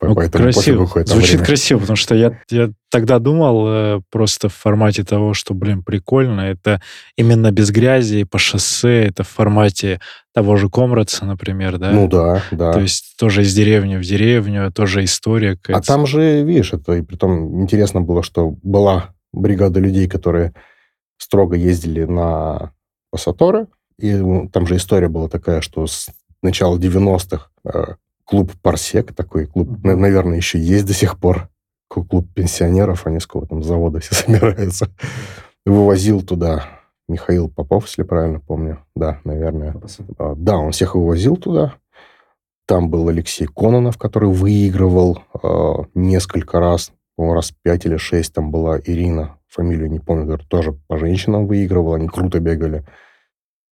[0.00, 0.86] Ну, Поэтому красиво.
[0.86, 1.46] Звучит время.
[1.46, 6.40] красиво, потому что я, я тогда думал э, просто в формате того, что, блин, прикольно,
[6.40, 6.82] это
[7.16, 10.00] именно без грязи, по шоссе, это в формате
[10.34, 11.92] того же Комрадса, например, да?
[11.92, 12.72] Ну, да, да.
[12.72, 15.56] То есть тоже из деревни в деревню, тоже история.
[15.68, 20.54] А там же, видишь, это, и притом интересно было, что была бригада людей, которые
[21.18, 22.72] строго ездили на
[23.10, 23.66] Пассаторы,
[23.98, 26.08] И ну, там же история была такая, что с
[26.42, 31.48] начала 90-х э, клуб «Парсек», такой клуб, наверное, еще есть до сих пор,
[31.88, 34.88] клуб пенсионеров, они с какого там завода все собираются,
[35.64, 36.66] вывозил туда
[37.08, 38.84] Михаил Попов, если правильно помню.
[38.94, 39.74] Да, наверное.
[40.18, 41.74] А, да, он всех вывозил туда.
[42.66, 48.32] Там был Алексей Кононов, который выигрывал э, несколько раз, раз пять или шесть.
[48.32, 52.80] Там была Ирина, фамилию не помню, говорю, тоже по женщинам выигрывала, они круто бегали.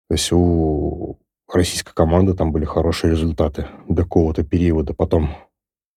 [0.10, 1.20] То есть у
[1.52, 4.94] российской команды там были хорошие результаты до какого-то периода.
[4.94, 5.30] Потом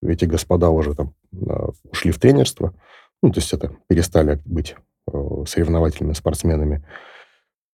[0.02, 2.74] эти господа уже там э, ушли в тренерство.
[3.22, 4.76] Ну, то есть это перестали быть
[5.10, 6.84] э, соревновательными спортсменами.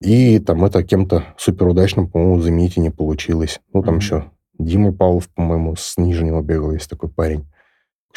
[0.00, 3.61] И там это кем-то суперудачным, по-моему, заменить и не получилось.
[3.72, 3.98] Ну, там mm-hmm.
[3.98, 7.46] еще Дима Павлов, по-моему, с Нижнего бегал, есть такой парень.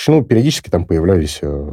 [0.07, 1.71] Ну, периодически там появлялись э,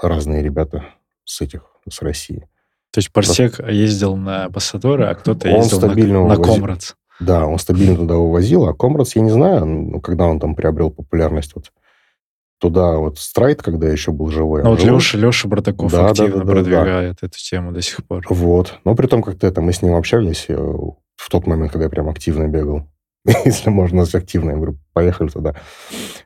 [0.00, 0.84] разные ребята
[1.24, 2.48] с этих, с России.
[2.90, 3.72] То есть Парсек Просто...
[3.72, 6.94] ездил на Пассаторы, а кто-то ездил на, на Комрадс.
[7.20, 10.90] Да, он стабильно туда увозил, а Комрадс, я не знаю, ну, когда он там приобрел
[10.90, 11.52] популярность.
[11.54, 11.72] Вот
[12.58, 14.62] туда вот Страйт, когда еще был живой.
[14.62, 14.96] Ну, вот живой.
[14.96, 17.26] Леша, Леша Бардаков да, активно да, да, продвигает да.
[17.26, 18.24] эту тему до сих пор.
[18.28, 18.78] Вот.
[18.84, 21.90] Но при том, как-то это мы с ним общались э, в тот момент, когда я
[21.90, 22.88] прям активно бегал.
[23.44, 24.50] Если можно назвать активно.
[24.50, 25.54] Я говорю, поехали туда.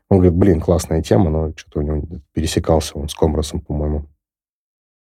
[0.08, 4.06] Он говорит, блин, классная тема, но что-то у него пересекался он с Комросом, по-моему.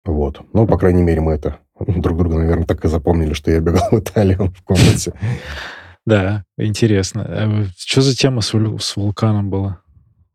[0.05, 0.41] Вот.
[0.53, 3.87] Ну, по крайней мере, мы это друг друга, наверное, так и запомнили, что я бегал
[3.91, 5.13] в Италию в комнате.
[6.05, 7.25] Да, интересно.
[7.27, 9.81] А что за тема с, с вулканом была?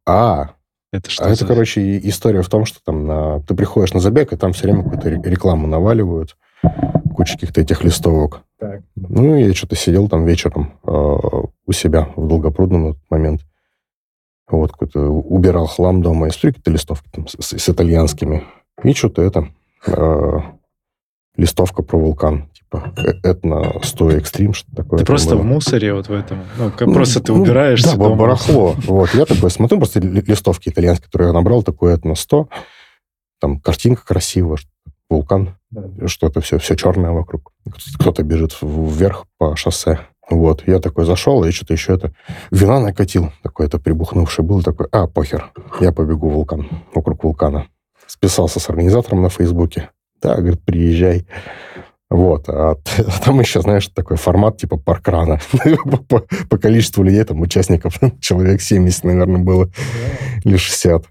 [0.06, 0.54] А,
[0.92, 1.24] это что?
[1.24, 3.40] А это, короче, история в том, что там на...
[3.40, 6.36] ты приходишь на забег, и там все время какую-то рекламу наваливают,
[7.16, 8.42] куча каких-то этих листовок.
[8.58, 8.82] Так.
[8.96, 13.40] Ну, я что-то сидел там вечером э, у себя в Долгопрудном на тот момент.
[14.48, 18.44] Вот, какой-то убирал хлам дома, и смотрю, какие-то листовки там с, с, итальянскими.
[18.82, 19.48] И что-то это...
[19.86, 20.40] Э,
[21.36, 25.00] листовка про вулкан типа этно 100 экстрим, что такое.
[25.00, 25.42] Ты просто было.
[25.42, 28.16] в мусоре вот в этом, ну, просто ты ну, убираешься Да, дома.
[28.16, 28.74] барахло.
[28.86, 32.48] Вот, я такой смотрю, просто листовки итальянские, которые я набрал, такое этно 100,
[33.40, 34.58] там картинка красивая,
[35.10, 36.08] вулкан, да.
[36.08, 37.52] что-то все, все черное вокруг.
[37.98, 40.00] Кто-то бежит вверх по шоссе.
[40.30, 42.12] Вот, я такой зашел, и что-то еще это...
[42.50, 47.66] Вина накатил, такой-то прибухнувший был, такой, а, похер, я побегу вулкан, вокруг вулкана.
[48.06, 49.90] Списался с организатором на Фейсбуке.
[50.22, 51.26] Да, говорит, приезжай.
[52.10, 52.48] Вот.
[52.48, 52.76] А
[53.24, 55.40] там еще, знаешь, такой формат типа паркрана.
[56.08, 59.70] по, по количеству людей, там, участников, человек 70, наверное, было.
[60.44, 61.04] Или 60.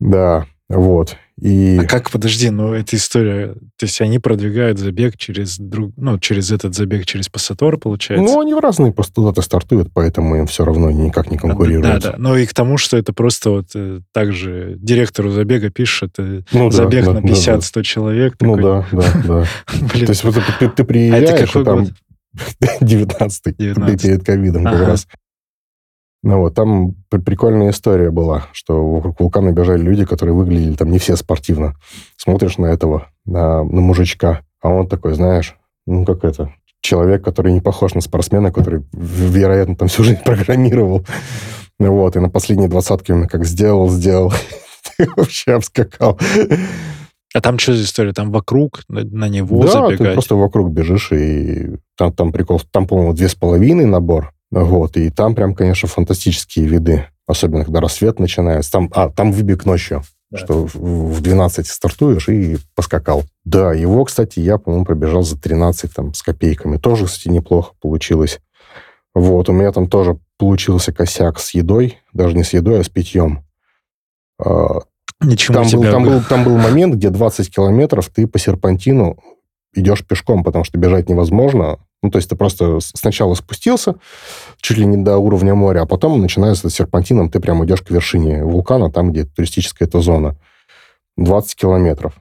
[0.00, 1.16] Да, вот.
[1.40, 1.78] И...
[1.80, 6.50] А как, подожди, ну, эта история, то есть они продвигают забег через друг, ну, через
[6.50, 8.24] этот забег, через Пассатор, получается?
[8.24, 12.02] Ну, они в разные постулаты стартуют, поэтому им все равно никак не конкурируют.
[12.02, 16.14] Да, да, ну и к тому, что это просто вот э, также директору забега пишет,
[16.18, 17.82] э, ну, забег да, на 50-100 да, да.
[17.84, 18.34] человек.
[18.40, 18.62] Ну такой...
[18.62, 19.44] да, да, да.
[19.92, 20.06] Блин.
[20.06, 21.86] То есть вот ты, ты приезжаешь, а это какой там
[22.80, 25.06] 19-й, перед ковидом как раз.
[26.22, 30.98] Ну вот, там прикольная история была, что вокруг вулкана бежали люди, которые выглядели там не
[30.98, 31.76] все спортивно.
[32.16, 37.52] Смотришь на этого, на, на мужичка, а он такой, знаешь, ну как это, человек, который
[37.52, 41.04] не похож на спортсмена, который, вероятно, там всю жизнь программировал.
[41.78, 44.32] Вот, и на последней двадцатке он как сделал, сделал,
[45.16, 46.18] вообще обскакал.
[47.34, 48.12] А там что за история?
[48.12, 49.98] Там вокруг, на, него да, забегать?
[49.98, 54.96] ты просто вокруг бежишь, и там, там прикол, там, по-моему, две с половиной набор, вот,
[54.96, 58.72] и там прям, конечно, фантастические виды, особенно когда рассвет начинается.
[58.72, 60.38] Там, а, там выбег ночью, да.
[60.38, 63.24] что в 12 стартуешь и поскакал.
[63.44, 66.78] Да, его, кстати, я, по-моему, пробежал за 13 там, с копейками.
[66.78, 68.40] Тоже, кстати, неплохо получилось.
[69.14, 72.88] Вот, у меня там тоже получился косяк с едой, даже не с едой, а с
[72.88, 73.44] питьем.
[74.38, 74.80] А,
[75.20, 79.18] Ничего там, был, там, был, там был момент, где 20 километров ты по серпантину
[79.74, 83.96] идешь пешком, потому что бежать невозможно, ну, то есть ты просто сначала спустился
[84.60, 87.90] чуть ли не до уровня моря, а потом, начиная с серпантином, ты прямо идешь к
[87.90, 90.36] вершине вулкана, там, где туристическая эта зона.
[91.16, 92.14] 20 километров.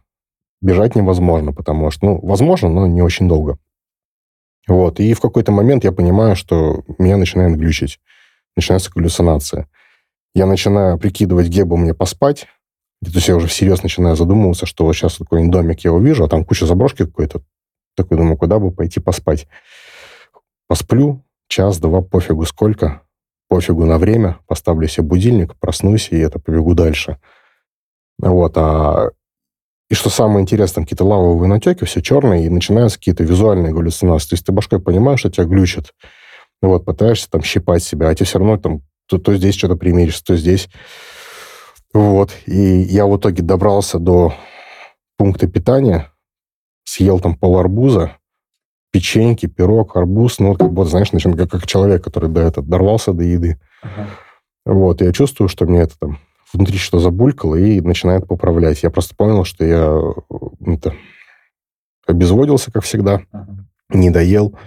[0.61, 3.59] Бежать невозможно, потому что, ну, возможно, но не очень долго.
[4.67, 4.99] Вот.
[4.99, 7.99] И в какой-то момент я понимаю, что меня начинает глючить.
[8.55, 9.69] Начинается галлюцинация.
[10.33, 12.47] Я начинаю прикидывать, где бы мне поспать.
[13.03, 16.27] То есть я уже всерьез начинаю задумываться, что вот сейчас какой-нибудь домик я увижу, а
[16.27, 17.41] там куча заброшки какой-то.
[17.97, 19.47] Такой думаю, куда бы пойти поспать.
[20.67, 23.01] Посплю час-два, пофигу сколько,
[23.49, 27.19] пофигу на время, поставлю себе будильник, проснусь, и это побегу дальше.
[28.19, 29.09] Вот, а
[29.89, 34.29] и что самое интересное, какие-то лавовые натеки, все черные, и начинаются какие-то визуальные галлюцинации.
[34.29, 35.93] То есть ты башкой понимаешь, что тебя глючит.
[36.61, 40.19] Вот, пытаешься там щипать себя, а тебе все равно там то, то здесь что-то примеришь,
[40.21, 40.67] то здесь.
[41.93, 42.31] Вот.
[42.45, 44.33] И я в итоге добрался до
[45.17, 46.11] пункта питания,
[46.87, 48.13] съел там пол арбуза,
[48.91, 53.11] печеньки, пирог, арбуз, ну, как бы, знаешь, начинает как, как человек, который до этого дорвался
[53.11, 53.59] до еды.
[53.81, 54.07] Ага.
[54.65, 56.19] Вот, я чувствую, что мне это там
[56.53, 58.83] внутри что забулькало и начинает поправлять.
[58.83, 60.93] Я просто понял, что я э, это,
[62.07, 63.65] обезводился, как всегда, Ага.
[63.89, 64.57] не доел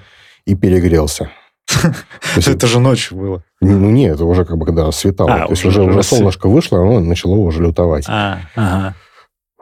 [0.45, 1.31] и перегрелся.
[2.37, 3.45] Это же ночью было.
[3.61, 5.33] Ну, нет, это уже как бы когда светало.
[5.33, 8.05] А, То есть уже уже, солнышко вышло, оно начало уже лютовать.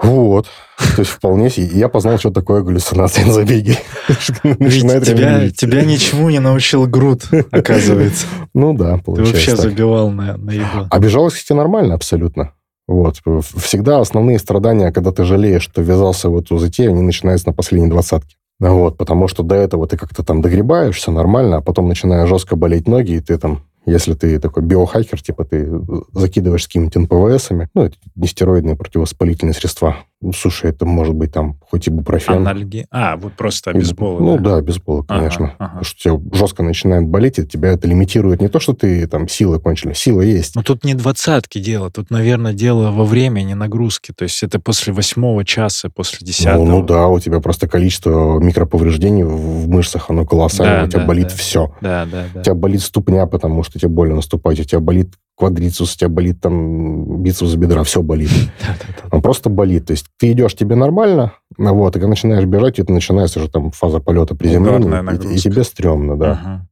[0.01, 0.47] Вот.
[0.97, 1.67] То есть вполне себе.
[1.67, 3.77] Я познал, что такое галлюцинации на забеге.
[4.09, 8.27] Тебя, тебя ничему не научил груд, оказывается.
[8.55, 9.61] Ну да, Ты получается вообще так.
[9.61, 10.89] забивал на, на еду.
[10.91, 12.53] А бежалось, кстати, нормально абсолютно.
[12.87, 13.17] Вот.
[13.57, 17.91] Всегда основные страдания, когда ты жалеешь, что ввязался в эту затею, они начинаются на последней
[17.91, 18.37] двадцатке.
[18.61, 22.57] Вот, потому что до этого ты как-то там догребаешь, все нормально, а потом начинают жестко
[22.57, 25.69] болеть ноги, и ты там, если ты такой биохакер, типа ты
[26.13, 29.97] закидываешь с какими-то НПВСами, ну, это нестероидные противовоспалительные средства.
[30.21, 32.35] Ну, слушай, это может быть там хоть ибупрофен.
[32.35, 32.87] Анальги.
[32.91, 34.21] А, вот просто обезболы.
[34.21, 35.45] Ну да, обезболы, Ага, конечно.
[35.59, 35.69] ага.
[35.69, 38.41] Потому что тебя жестко начинает болеть, и тебя это лимитирует.
[38.43, 40.57] Не то, что ты там силы кончили, сила есть.
[40.57, 44.13] Но тут не двадцатки дело, тут, наверное, дело во времени нагрузки.
[44.13, 46.65] То есть это после восьмого часа, после десятого.
[46.65, 50.89] Ну, ну да, у тебя просто количество микроповреждений в в мышцах, оно колоссальное, Да, у
[50.89, 51.35] тебя да, болит да.
[51.37, 51.75] все.
[51.81, 52.41] Да, да, да.
[52.41, 56.09] У тебя болит ступня, потому что тебе больно наступать, у тебя болит квадрицус, у тебя
[56.09, 58.31] болит там бицепс бедра, все болит.
[59.13, 59.87] Он просто болит.
[59.87, 63.49] То есть ты идешь, тебе нормально, а вот, и когда начинаешь бежать, это начинается уже
[63.49, 65.01] там фаза полета приземления,
[65.35, 66.33] и- тебе стрёмно, да.
[66.33, 66.69] Ага.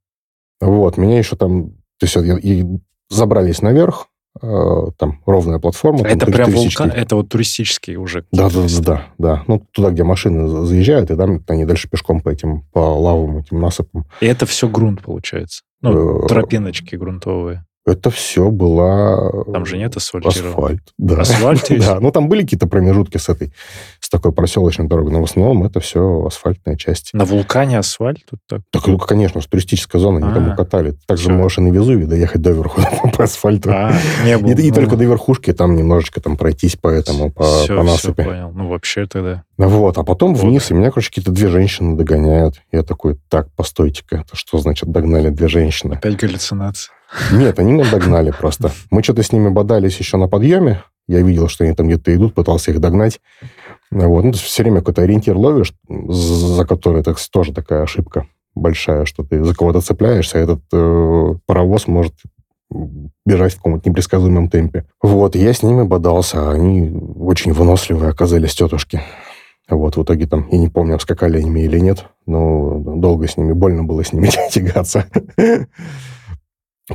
[0.61, 2.65] Вот, меня еще там, то есть и
[3.09, 4.09] забрались наверх,
[4.43, 5.99] э, там ровная платформа.
[6.01, 8.25] там Это тури- прям вулкан, это вот туристический уже.
[8.33, 9.43] Да, да, да, да, да.
[9.47, 13.39] Ну, туда, где машины за- заезжают, и там они дальше пешком по этим, по лавовым
[13.39, 14.07] этим насыпам.
[14.21, 15.63] И это все грунт получается.
[15.83, 17.65] Ну, Э, тропиночки грунтовые.
[17.87, 19.45] Это все была...
[19.53, 20.51] Там же нет асфальтирования.
[20.51, 21.21] Асфальт, да.
[21.21, 21.87] Асфальт есть?
[21.87, 23.53] Да, ну там были какие-то промежутки с этой,
[24.01, 27.11] с такой проселочной дорогой, но в основном это все асфальтная часть.
[27.13, 28.63] На вулкане асфальт тут так.
[28.73, 30.97] Так, ну, конечно, с туристической зоны они там А, укатали.
[31.07, 32.81] Также можешь и на Везувий доехать доверху
[33.17, 33.71] по асфальту.
[33.73, 33.93] А,
[34.25, 34.51] не было.
[34.51, 38.25] И, Ну, только до верхушки там немножечко там пройтись по этому, по, насыпи.
[38.25, 38.51] понял.
[38.53, 39.45] Ну, вообще тогда.
[39.59, 42.57] Вот, а потом вниз, и меня, короче, какие-то две женщины догоняют.
[42.73, 45.95] Я такой, так, постойте-ка, это что значит догнали две женщины?
[45.95, 46.96] Опять галлюцинация.
[47.33, 48.73] Нет, они меня догнали просто.
[48.91, 50.83] Мы что-то с ними бодались еще на подъеме.
[51.09, 53.21] Я видел, что они там где-то идут, пытался их догнать.
[53.91, 54.25] Вот.
[54.25, 59.45] Ну, все время какой-то ориентир ловишь, за который так, тоже такая ошибка большая, что ты
[59.45, 62.15] за кого-то цепляешься, а этот э, паровоз может
[63.25, 64.87] бежать в каком-то непредсказуемом темпе.
[65.01, 69.01] Вот, я с ними бодался, а они очень выносливые оказались тетушки.
[69.69, 73.53] Вот, в итоге там, я не помню, скакали они или нет, но долго с ними,
[73.53, 75.07] больно было с ними тягаться.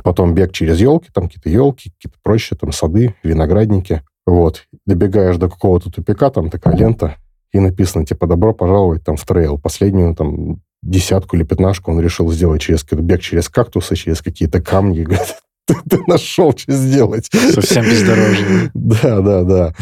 [0.02, 4.02] Потом бег через елки, там какие-то елки, какие-то прочие, там сады, виноградники.
[4.26, 4.64] Вот.
[4.86, 7.16] Добегаешь до какого-то тупика, там такая лента,
[7.52, 9.58] и написано, типа, добро пожаловать там в трейл.
[9.58, 15.02] Последнюю там десятку или пятнашку он решил сделать через бег через кактусы, через какие-то камни.
[15.02, 17.28] Говорит, ты, ты нашел, что сделать.
[17.30, 18.70] Совсем бездорожье.
[18.74, 19.74] Да, да, да.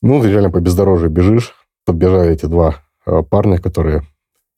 [0.00, 1.54] Ну, ты реально по бездорожью бежишь.
[1.84, 4.02] Подбежали эти два э, парня, которые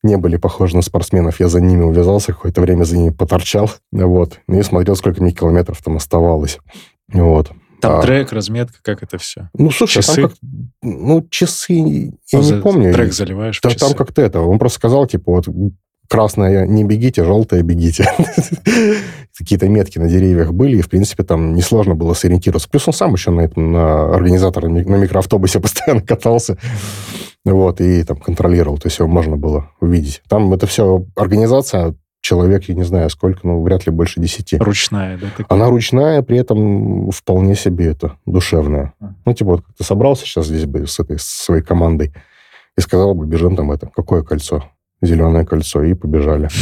[0.02, 1.40] не были похожи на спортсменов.
[1.40, 3.70] Я за ними увязался, какое-то время за ними поторчал.
[3.92, 4.40] Вот.
[4.46, 6.58] Ну и смотрел, сколько мне километров там оставалось.
[7.12, 7.50] Вот.
[7.80, 8.02] Там А.
[8.02, 9.48] трек, разметка, как это все?
[9.54, 10.14] Ну, слушай, Часы?
[10.22, 10.38] там как...
[10.82, 12.12] Ну, часы...
[12.32, 12.92] Я не помню.
[12.92, 13.78] Трек заливаешь часы.
[13.78, 15.48] там как-то это, он просто сказал, типа, вот
[16.10, 18.06] красное не бегите, желтое бегите.
[19.38, 22.68] Какие-то метки на деревьях были, и, в принципе, там несложно было сориентироваться.
[22.68, 26.58] Плюс он сам еще на этом, на организатор на микроавтобусе постоянно катался,
[27.44, 30.22] вот, и там контролировал, то есть его можно было увидеть.
[30.28, 34.58] Там это все организация, человек, я не знаю сколько, но вряд ли больше десяти.
[34.58, 35.26] Ручная, да?
[35.36, 35.46] такая?
[35.48, 38.92] Она ручная, при этом вполне себе это душевная.
[39.00, 39.16] Мгм.
[39.24, 42.12] Ну, типа, вот ты собрался сейчас здесь бы с этой с своей командой
[42.76, 44.64] и сказал бы, бежим там это, какое кольцо?
[45.02, 46.48] Зеленое кольцо, и побежали.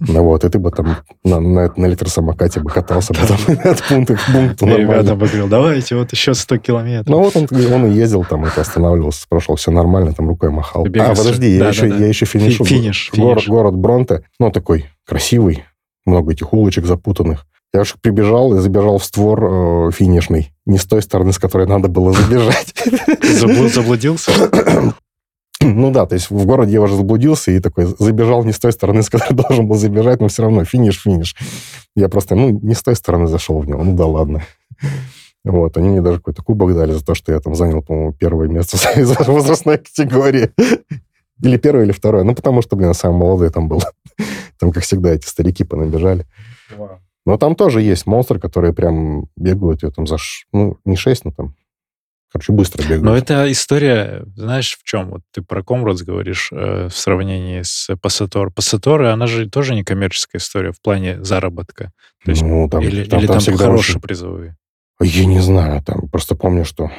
[0.00, 4.14] Ну вот, и ты бы там на, на, на электросамокате бы катался потом от пункта
[4.16, 7.08] к пункту ребятам бы говорил, давайте вот еще 100 километров.
[7.08, 10.86] Ну вот он, он и ездил там, это останавливался, спрашивал, все нормально, там рукой махал.
[10.86, 12.64] А, подожди, я, еще, я еще финишу.
[12.64, 15.64] Фи- финиш, Город, город Бронте, ну, такой красивый,
[16.06, 17.46] много этих улочек запутанных.
[17.74, 20.52] Я уж прибежал и забежал в створ э, финишный.
[20.64, 22.72] Не с той стороны, с которой надо было забежать.
[22.86, 24.32] Забл- Заблудился?
[25.60, 28.72] Ну да, то есть в городе я уже заблудился и такой забежал не с той
[28.72, 31.34] стороны, с которой должен был забежать, но все равно финиш, финиш.
[31.96, 34.42] Я просто, ну, не с той стороны зашел в него, ну да ладно.
[35.44, 38.48] Вот, они мне даже какой-то кубок дали за то, что я там занял, по-моему, первое
[38.48, 40.50] место в своей возрастной категории.
[41.42, 42.24] Или первое, или второе.
[42.24, 43.80] Ну, потому что, блин, самый молодой там был.
[44.58, 46.26] Там, как всегда, эти старики понабежали.
[47.24, 51.26] Но там тоже есть монстры, которые прям бегают, ее там за, ш- ну, не 6,
[51.26, 51.54] но там
[52.30, 53.02] Короче, быстро бегают.
[53.02, 55.10] Но эта история, знаешь, в чем?
[55.10, 58.50] Вот ты про Комродс говоришь э, в сравнении с Пассатор.
[58.50, 61.92] Пассаторы, она же тоже не коммерческая история в плане заработка.
[62.24, 64.56] То есть, ну, там, или там, или там там, хорошие очень- призовые.
[65.00, 66.90] Я не знаю, там просто помню, что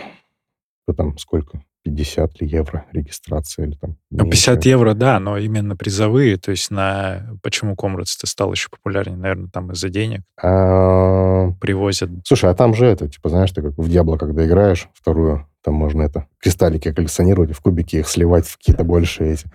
[0.97, 1.61] там сколько?
[1.83, 4.37] 50 ли евро регистрация или там Ну, меньше.
[4.37, 7.37] 50 евро, да, но именно призовые, то есть на...
[7.41, 9.17] Почему Комрадс-то стал еще популярнее?
[9.17, 12.09] Наверное, там из-за денег А, привозят.
[12.25, 15.73] Слушай, а там же это, типа, знаешь, ты как в Диабло, когда играешь вторую, там
[15.73, 19.45] можно это, кристаллики коллекционировать, в кубики их сливать в какие-то большие эти.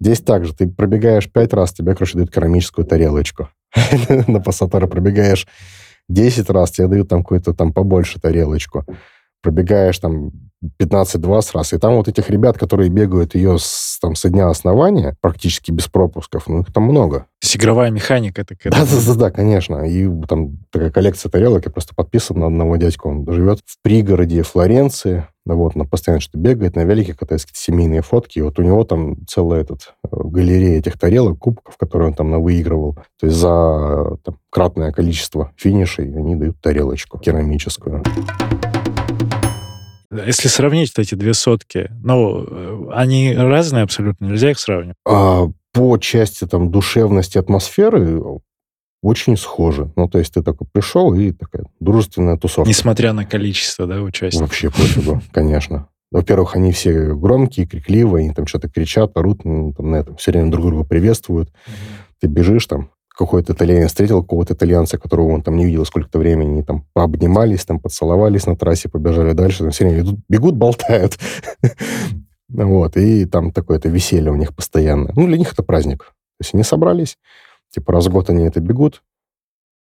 [0.00, 3.48] Здесь также, ты пробегаешь пять раз, тебе, короче, дают керамическую тарелочку.
[4.28, 5.46] На пассатора пробегаешь
[6.08, 8.86] 10 раз, тебе дают там какую-то там побольше тарелочку.
[9.42, 10.30] Пробегаешь там
[10.80, 15.16] 15-20 раз, и там вот этих ребят, которые бегают ее с, там, со дня основания,
[15.20, 17.20] практически без пропусков, ну, их там много.
[17.40, 18.72] То есть игровая механика такая.
[18.72, 19.88] Да, да, да, да, конечно.
[19.88, 24.42] И там такая коллекция тарелок, я просто подписан на одного дядьку, он живет в пригороде
[24.42, 28.62] Флоренции, вот, он постоянно что-то бегает, на велике катается, какие-то семейные фотки, и вот у
[28.62, 32.94] него там целая этот, э, галерея этих тарелок, кубков, которые он там выигрывал.
[33.18, 38.02] То есть за там, кратное количество финишей они дают тарелочку керамическую.
[40.26, 44.96] Если сравнить вот эти две сотки, ну, э, они разные абсолютно, нельзя их сравнивать.
[45.06, 48.20] А по части там душевности атмосферы
[49.02, 49.92] очень схожи.
[49.96, 52.68] Ну, то есть ты такой пришел, и такая дружественная тусовка.
[52.68, 54.48] Несмотря на количество, да, участников.
[54.48, 55.88] Вообще пофигу, конечно.
[56.10, 60.32] Во-первых, они все громкие, крикливые, они там что-то кричат, орут, ну, там, на этом все
[60.32, 61.52] время друг друга приветствуют.
[62.20, 66.50] Ты бежишь там, какой-то итальянец встретил какого-то итальянца, которого он там не видел сколько-то времени,
[66.52, 71.18] они там пообнимались, там поцеловались на трассе, побежали дальше, там все время идут, бегут, болтают.
[72.50, 75.12] Вот, и там такое-то веселье у них постоянно.
[75.14, 75.98] Ну, для них это праздник.
[75.98, 77.18] То есть они собрались,
[77.70, 79.02] типа раз в год они это бегут,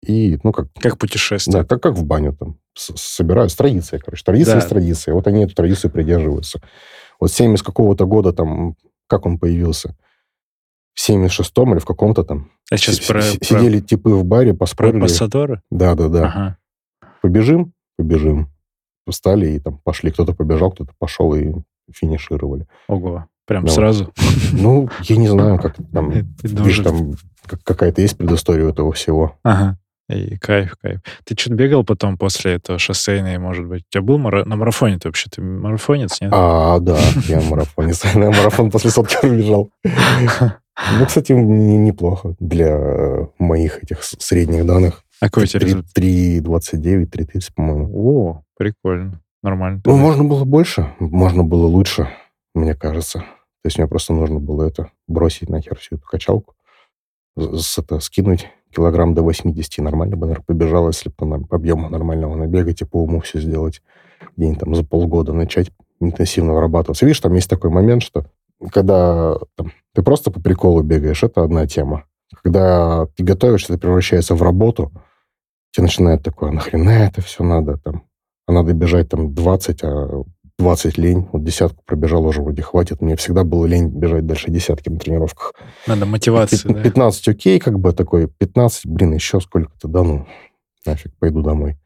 [0.02, 1.52] и, ну, как Как путешествие.
[1.52, 3.52] да, как, как в баню там с- собирают.
[3.52, 4.24] С традицией, короче.
[4.24, 4.60] Традиция Да.
[4.62, 5.14] с традицией.
[5.14, 6.60] Вот они эту традицию придерживаются.
[7.20, 8.76] Вот 70 какого-то года там,
[9.08, 9.94] как он появился?
[10.94, 12.50] В 76-м или в каком-то там.
[12.70, 15.00] А сейчас С- про, с- про, Сидели типы в баре, поспорили.
[15.00, 15.60] Пассадоры?
[15.70, 16.26] Да-да-да.
[16.26, 16.56] Ага.
[17.22, 17.72] Побежим?
[17.98, 18.48] Побежим.
[19.08, 20.10] Встали и там пошли.
[20.10, 21.52] Кто-то побежал, кто-то пошел и
[21.92, 22.66] финишировали.
[22.88, 23.26] Ого.
[23.46, 23.72] Прям Да.
[23.72, 24.12] сразу.
[24.52, 26.10] Ну, я не знаю, как там...
[26.42, 27.12] Видишь, там
[27.44, 29.36] как- какая-то есть предыстория этого всего.
[29.42, 29.78] Ага.
[30.08, 31.00] И кайф, кайф.
[31.24, 33.82] Ты что-то бегал потом после этого шоссейной, может быть?
[33.88, 35.28] У тебя был мара- на марафоне ты вообще?
[35.30, 36.30] Ты марафонец, нет?
[36.34, 38.04] А, да, я марафонец.
[38.14, 39.70] Я марафон после сотки пробежал.
[40.98, 45.02] Ну, кстати, неплохо для э, моих этих средних данных.
[45.20, 45.90] А какой у тебя результат?
[45.96, 47.90] 3.29, 3.30, по-моему.
[47.94, 49.20] О, прикольно.
[49.42, 49.82] Нормально.
[49.84, 52.08] Ну, можно было больше, можно было лучше,
[52.54, 53.18] мне кажется.
[53.20, 56.54] То есть мне просто нужно было это бросить нахер всю эту качалку,
[57.36, 61.88] с- это, скинуть килограмм до 80, и нормально бы, наверное, побежал, если бы там объема
[61.88, 63.80] нормального набегать и по уму все сделать.
[64.36, 65.70] Где-нибудь там за полгода начать
[66.00, 67.04] интенсивно вырабатываться.
[67.06, 68.26] Видишь, там есть такой момент, что
[68.72, 72.04] когда там, ты просто по приколу бегаешь, это одна тема.
[72.42, 74.92] Когда ты готовишься, это превращается в работу,
[75.72, 78.04] тебе начинает такое, «А нахрена это все надо там?
[78.46, 80.24] А надо бежать там 20, а
[80.58, 81.28] 20 лень.
[81.32, 83.00] Вот десятку пробежал уже вроде хватит.
[83.00, 85.52] Мне всегда было лень бежать дальше десятки на тренировках.
[85.86, 86.82] Надо мотивации, Пят- да?
[86.82, 88.28] 15 окей, как бы такой.
[88.28, 90.26] 15, блин, еще сколько-то, да ну,
[90.86, 91.76] нафиг, пойду домой.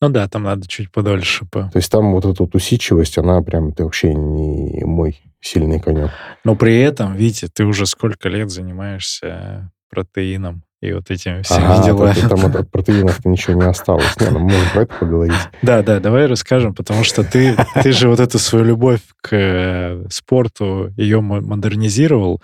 [0.00, 1.44] Ну да, там надо чуть подольше.
[1.44, 1.64] По...
[1.64, 6.10] То есть там вот эта вот усидчивость, она прям, это вообще не мой сильный конек.
[6.44, 11.84] Но при этом, Витя, ты уже сколько лет занимаешься протеином и вот этими всеми Ага,
[11.84, 12.14] делами.
[12.14, 14.18] так там от, от протеинов-то ничего не осталось.
[14.18, 15.36] Не, ну, можем про это поговорить.
[15.60, 20.06] Да, да, давай расскажем, потому что ты, ты же вот эту свою любовь к э,
[20.08, 22.40] спорту, ее мо- модернизировал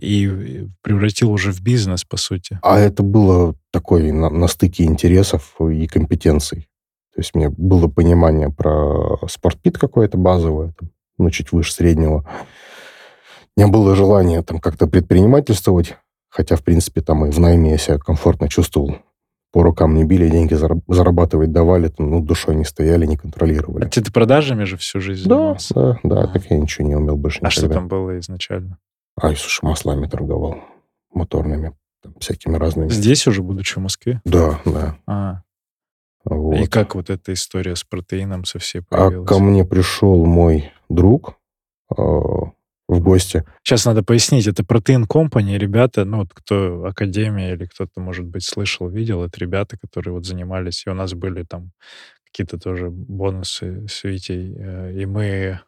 [0.00, 2.58] и превратил уже в бизнес, по сути.
[2.62, 6.68] А это было такой на, на стыке интересов и компетенций.
[7.14, 12.26] То есть у меня было понимание про спортпит какое-то базовое, там, ну, чуть выше среднего.
[13.56, 15.96] У меня было желание там как-то предпринимательствовать,
[16.30, 18.96] хотя, в принципе, там и в найме я себя комфортно чувствовал.
[19.52, 23.18] По рукам не били, деньги зараб- зарабатывать давали, там, ну, душой не стояли, не А
[23.18, 23.86] контролировали.
[23.90, 25.74] ты, ты продажами же всю жизнь Да, занимался?
[25.74, 26.32] да, да, Ага.
[26.32, 28.78] так я ничего не умел больше А что там было изначально?
[29.20, 30.56] Ай, слушай, маслами торговал,
[31.12, 32.88] моторными, там, всякими разными.
[32.88, 34.22] Здесь уже, будучи в Москве?
[34.24, 34.96] Да, да.
[35.06, 35.42] А,
[36.24, 36.54] Вот.
[36.56, 39.28] И как вот эта история с протеином со всей А появилась?
[39.28, 41.36] ко мне пришел мой друг
[41.90, 43.44] э, в гости.
[43.62, 48.44] Сейчас надо пояснить, это Protein Company, ребята, ну, вот кто Академия или кто-то, может быть,
[48.44, 51.72] слышал, видел, это ребята, которые вот занимались, и у нас были там
[52.24, 55.60] какие-то тоже бонусы с Витей, э, и мы,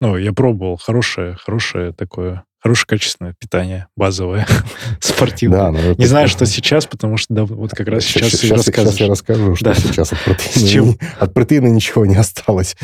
[0.00, 4.46] ну, я пробовал, хорошее, хорошее такое, хорошее качественное питание, базовое,
[5.00, 5.72] спортивное.
[5.72, 9.00] Да, это- Не знаю, что сейчас, потому что да, вот как раз сейчас, сейчас, сейчас
[9.00, 9.74] я расскажу, что Да.
[9.74, 10.98] сейчас от протеина, С чем?
[11.18, 12.76] от протеина ничего не осталось.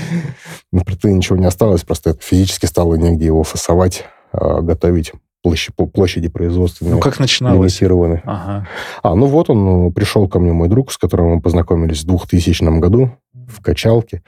[0.73, 5.13] От протеина ничего не осталось, просто это физически стало негде его фасовать, а, готовить.
[5.43, 7.73] Площади, площади производственные Ну, как начиналось?
[7.81, 8.23] лимитированы.
[8.25, 8.67] Ага.
[9.03, 12.07] А, ну вот он, ну, пришел ко мне мой друг, с которым мы познакомились в
[12.07, 14.23] 2000 году в качалке.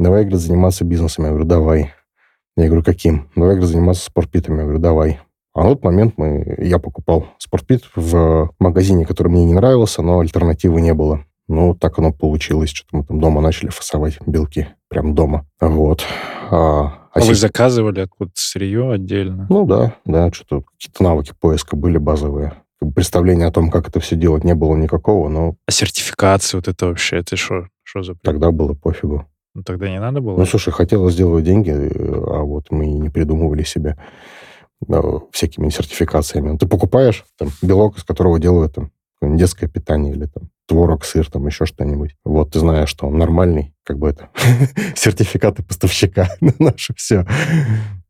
[0.00, 1.26] Давай, говорит, заниматься бизнесом.
[1.26, 1.92] Я говорю, давай.
[2.58, 3.30] Я говорю, каким?
[3.36, 4.56] Давай, говорит, заниматься спортпитами.
[4.58, 5.20] Я говорю, давай.
[5.54, 10.18] А на тот момент мы, я покупал спортпит в магазине, который мне не нравился, но
[10.20, 11.24] альтернативы не было.
[11.46, 12.70] Ну, так оно получилось.
[12.70, 14.66] Что-то мы там дома начали фасовать белки.
[14.88, 15.46] Прям дома.
[15.60, 16.04] Вот.
[16.50, 19.46] А, А вы сес- заказывали откуда сырье отдельно?
[19.48, 22.54] ну да, да, что-то какие-то навыки поиска были базовые.
[22.94, 26.86] Представления о том, как это все делать, не было никакого, но А сертификация вот это
[26.86, 27.68] вообще, это что?
[27.82, 28.14] Что за...
[28.22, 29.26] тогда было пофигу.
[29.58, 30.36] Ну, тогда не надо было?
[30.36, 33.96] Ну, слушай, хотелось сделать деньги, а вот мы не придумывали себе
[34.88, 36.50] э, всякими сертификациями.
[36.50, 41.28] Ну, Ты покупаешь там, белок, из которого делают там, детское питание или там творог, сыр,
[41.28, 42.14] там еще что-нибудь.
[42.24, 44.28] Вот ты знаешь, что он нормальный, как бы это
[44.94, 47.26] сертификаты поставщика на наше все.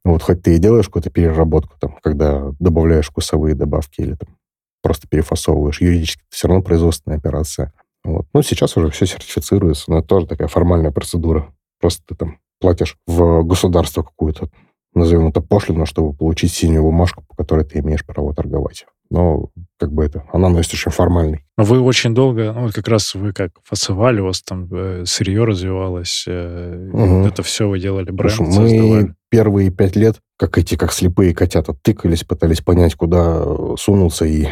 [0.05, 4.37] Вот хоть ты и делаешь какую-то переработку, там, когда добавляешь вкусовые добавки или там
[4.83, 7.73] просто перефасовываешь, юридически это все равно производственная операция.
[8.09, 8.27] Вот.
[8.33, 11.53] Ну, сейчас уже все сертифицируется, но это тоже такая формальная процедура.
[11.79, 14.49] Просто ты там платишь в государство какую-то,
[14.95, 18.87] назовем это пошлину, чтобы получить синюю бумажку, по которой ты имеешь право торговать.
[19.11, 21.45] Но как бы это, она носит очень формальный.
[21.57, 25.45] Вы очень долго, ну, вот как раз вы как фасовали, у вас там э, сырье
[25.45, 29.03] развивалось, вот это все вы делали, бренд Слушай, создавали.
[29.03, 34.25] мы первые пять лет, как эти, как слепые котята, тыкались, пытались понять, куда э, сунуться,
[34.25, 34.49] и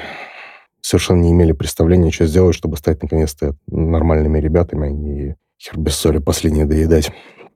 [0.86, 5.96] совершенно не имели представления, что сделать, чтобы стать наконец-то нормальными ребятами, а не хер без
[5.96, 7.10] соли последние доедать.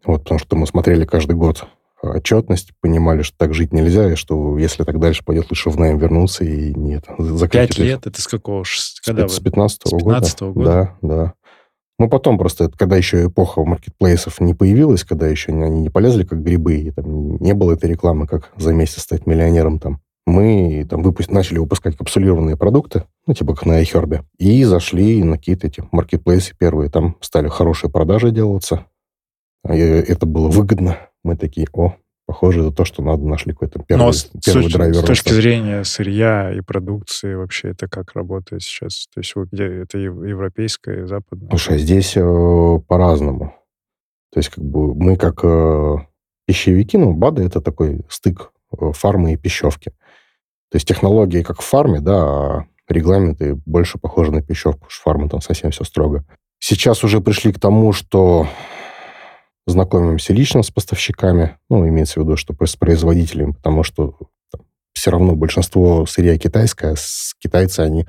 [0.04, 1.64] Вот, потому что мы смотрели каждый год
[2.02, 5.98] отчетность, понимали, что так жить нельзя, и что если так дальше пойдет, лучше в найм
[5.98, 7.04] вернуться и нет.
[7.52, 8.64] Пять лет, это с какого?
[8.64, 9.44] С Когда пят- с вы?
[9.44, 10.18] 15 С года.
[10.18, 10.96] 15-го года?
[11.02, 11.34] Да, да.
[11.98, 16.24] Ну, потом просто, это когда еще эпоха маркетплейсов не появилась, когда еще они не полезли
[16.24, 20.00] как грибы, и там не было этой рекламы, как за месяц стать миллионером там.
[20.30, 25.36] Мы там выпу- начали выпускать капсулированные продукты, ну, типа как на iHerb, и зашли на
[25.36, 26.90] какие-то эти маркетплейсы первые.
[26.90, 28.86] Там стали хорошие продажи делаться.
[29.68, 30.96] И это было выгодно.
[31.22, 31.94] Мы такие, о,
[32.26, 34.12] похоже, это то, что надо, нашли какой-то первый, Но
[34.44, 34.94] первый с- драйвер.
[35.02, 39.08] с точки зрения сырья и продукции вообще это как работает сейчас?
[39.12, 39.64] То есть где?
[39.82, 41.50] Это ев- европейское, западное?
[41.50, 43.54] Слушай, а здесь э, по-разному.
[44.32, 45.96] То есть как бы мы как э,
[46.46, 48.59] пищевики, ну, БАДы это такой стык э,
[48.92, 49.90] фармы и пищевки.
[50.70, 55.02] То есть технологии как в фарме, да, а регламенты больше похожи на пищевку, потому что
[55.02, 56.24] фарма там совсем все строго.
[56.58, 58.46] Сейчас уже пришли к тому, что
[59.66, 64.16] знакомимся лично с поставщиками, ну, имеется в виду, что с производителями, потому что
[64.92, 68.06] все равно большинство сырья китайское, с китайцы, они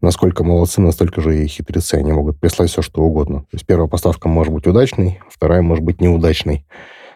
[0.00, 1.94] насколько молодцы, настолько же и хитрецы.
[1.94, 3.40] Они могут прислать все, что угодно.
[3.40, 6.66] То есть первая поставка может быть удачной, вторая может быть неудачной.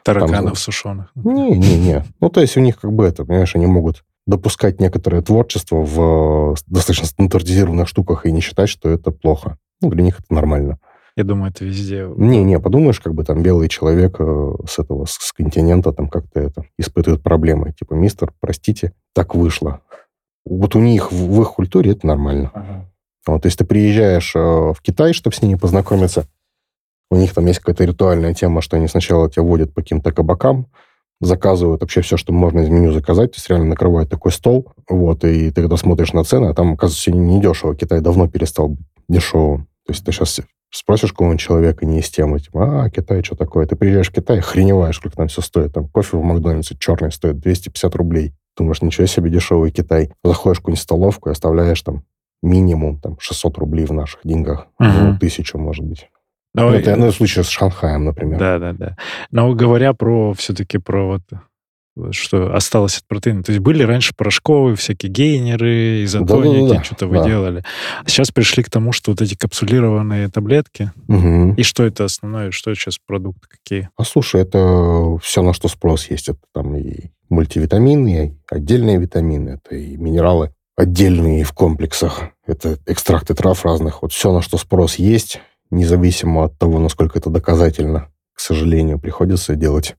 [0.04, 1.12] Тараканов там- сушеных.
[1.14, 2.04] Не-не-не.
[2.20, 6.52] Ну, то есть у них как бы это, понимаешь, они могут допускать некоторое творчество в
[6.52, 9.58] э, достаточно стандартизированных штуках и не считать, что это плохо.
[9.80, 10.78] Ну, для них это нормально.
[11.16, 12.08] Я думаю, это везде.
[12.16, 16.64] Не-не, подумаешь, как бы там белый человек э, с этого, с, континента там как-то это
[16.78, 17.72] испытывает проблемы.
[17.72, 19.80] Типа, мистер, простите, так вышло.
[20.46, 22.50] Вот у них, в, в их культуре это нормально.
[22.54, 22.88] Ага.
[23.26, 26.26] Вот, то есть ты приезжаешь э, в Китай, чтобы с ними познакомиться,
[27.12, 30.68] у них там есть какая-то ритуальная тема, что они сначала тебя водят по каким-то кабакам,
[31.20, 35.22] заказывают вообще все, что можно из меню заказать, то есть реально накрывают такой стол, вот,
[35.24, 38.86] и ты когда смотришь на цены, а там, оказывается, все недешево, Китай давно перестал быть
[39.10, 39.66] дешевым.
[39.86, 40.40] То есть ты сейчас
[40.70, 43.66] спросишь какого-нибудь человека не из темы, типа, а, Китай, что такое?
[43.66, 45.74] Ты приезжаешь в Китай, охреневаешь, сколько там все стоит.
[45.74, 48.32] Там кофе в Макдональдсе черный стоит 250 рублей.
[48.56, 50.10] Думаешь, ничего себе, дешевый Китай.
[50.24, 52.04] Заходишь в какую-нибудь столовку и оставляешь там
[52.42, 54.68] минимум там 600 рублей в наших деньгах.
[54.78, 55.04] Мгм.
[55.04, 56.08] Ну, тысячу, может быть.
[56.54, 58.38] Но- Ну, это, ну, в случае с Шанхаем, например.
[58.38, 58.96] Да, да, да.
[59.30, 61.22] Но говоря про все-таки про вот
[62.12, 63.42] что осталось от протеина.
[63.42, 67.24] То есть были раньше порошковые всякие гейнеры, изотоники, Да-да-да, что-то вы да.
[67.26, 67.64] делали.
[68.02, 70.90] А сейчас пришли к тому, что вот эти капсулированные таблетки.
[71.06, 71.54] Мгм.
[71.54, 72.50] И что это основное?
[72.50, 73.90] Что сейчас продукты какие?
[73.96, 76.30] А слушай, это все, на что спрос есть.
[76.30, 82.22] Это там и мультивитамины, и отдельные витамины, это и минералы отдельные в комплексах.
[82.46, 84.02] Это экстракты трав разных.
[84.02, 85.40] Вот все, на что спрос есть,
[85.72, 89.96] независимо от того, насколько это доказательно, к сожалению, приходится делать.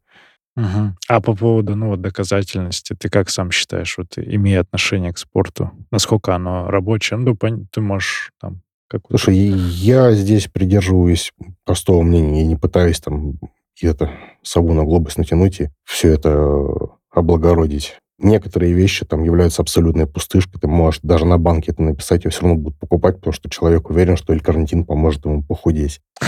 [0.55, 0.95] Мгм.
[1.07, 5.71] А по поводу, ну, вот доказательности, ты как сам считаешь, вот имея отношение к спорту,
[5.91, 7.17] насколько оно рабочее?
[7.17, 7.35] Ну,
[7.71, 9.17] ты можешь там какую-то...
[9.17, 11.33] Слушай, я здесь придерживаюсь
[11.65, 12.41] простого мнения.
[12.41, 13.39] Я не пытаюсь там
[13.81, 14.11] это
[14.43, 16.67] сову на глобус натянуть и все это
[17.11, 17.97] облагородить.
[18.19, 20.59] Некоторые вещи там являются абсолютной пустышкой.
[20.59, 23.89] Ты можешь даже на банке это написать, и все равно будут покупать, потому что человек
[23.89, 26.01] уверен, что L-карнитин поможет ему похудеть.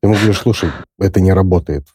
[0.00, 1.86] Ты ему говоришь, слушай, это не работает.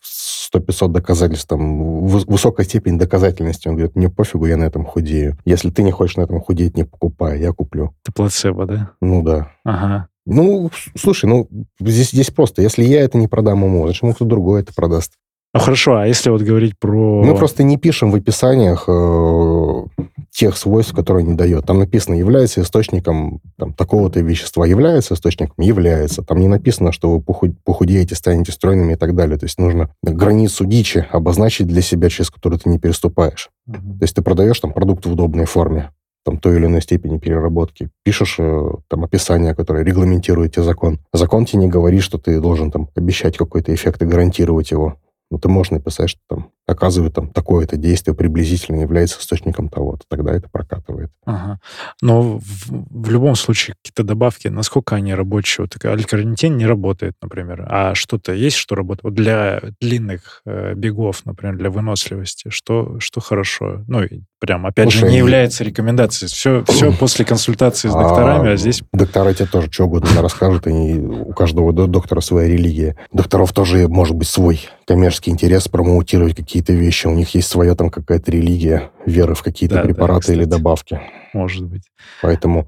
[0.53, 3.67] 100-500 доказательств, там, высокая степень доказательности.
[3.67, 5.37] Он говорит, мне пофигу, я на этом худею.
[5.45, 7.93] Если ты не хочешь на этом худеть, не покупай, я куплю.
[8.03, 8.91] Это плацебо, да?
[9.01, 9.51] Ну да.
[9.63, 10.07] Ага.
[10.25, 11.47] Ну, слушай, ну,
[11.79, 15.13] здесь, здесь просто, если я это не продам ему, значит, ему кто другой это продаст.
[15.51, 17.23] Ну хорошо, а если вот говорить про...
[17.23, 19.83] Мы просто не пишем в описаниях э,
[20.31, 21.65] тех свойств, которые не дает.
[21.65, 24.67] Там написано, является источником там, такого-то вещества.
[24.67, 25.55] Является источником?
[25.57, 26.21] Является.
[26.21, 27.21] Там не написано, что вы
[27.63, 29.39] похудеете, станете стройными и так далее.
[29.39, 33.49] То есть нужно границу дичи обозначить для себя, через которую ты не переступаешь.
[33.67, 33.75] Угу.
[33.75, 35.89] То есть ты продаешь там продукт в удобной форме
[36.25, 37.89] там, той или иной степени переработки.
[38.03, 40.99] Пишешь э, там описание, которое регламентирует тебе закон.
[41.11, 44.97] Закон тебе не говорит, что ты должен там обещать какой-то эффект и гарантировать его.
[45.31, 50.33] Ну, ты можешь написать, что там оказывает там такое-то действие приблизительно является источником того-то, тогда
[50.33, 51.11] это прокатывает.
[51.25, 51.59] Ага.
[52.01, 55.65] Но в, в любом случае какие-то добавки, насколько они рабочие?
[55.65, 59.03] Вот алькарнитин не работает, например, а что-то есть, что работает?
[59.03, 63.83] Вот для длинных э, бегов, например, для выносливости, что, что хорошо?
[63.87, 64.03] Ну,
[64.39, 66.29] прям, опять Слушай, же, не является рекомендацией.
[66.29, 68.81] Все, все после консультации с докторами, а, а здесь...
[68.93, 72.97] Доктора тебе тоже что угодно расскажут, и у каждого доктора своя религия.
[73.11, 77.07] Докторов тоже может быть свой коммерческий интерес промоутировать какие-то вещи.
[77.07, 80.99] У них есть своя там какая-то религия, вера в какие-то да, препараты да, или добавки.
[81.33, 81.83] Может быть.
[82.21, 82.67] Поэтому...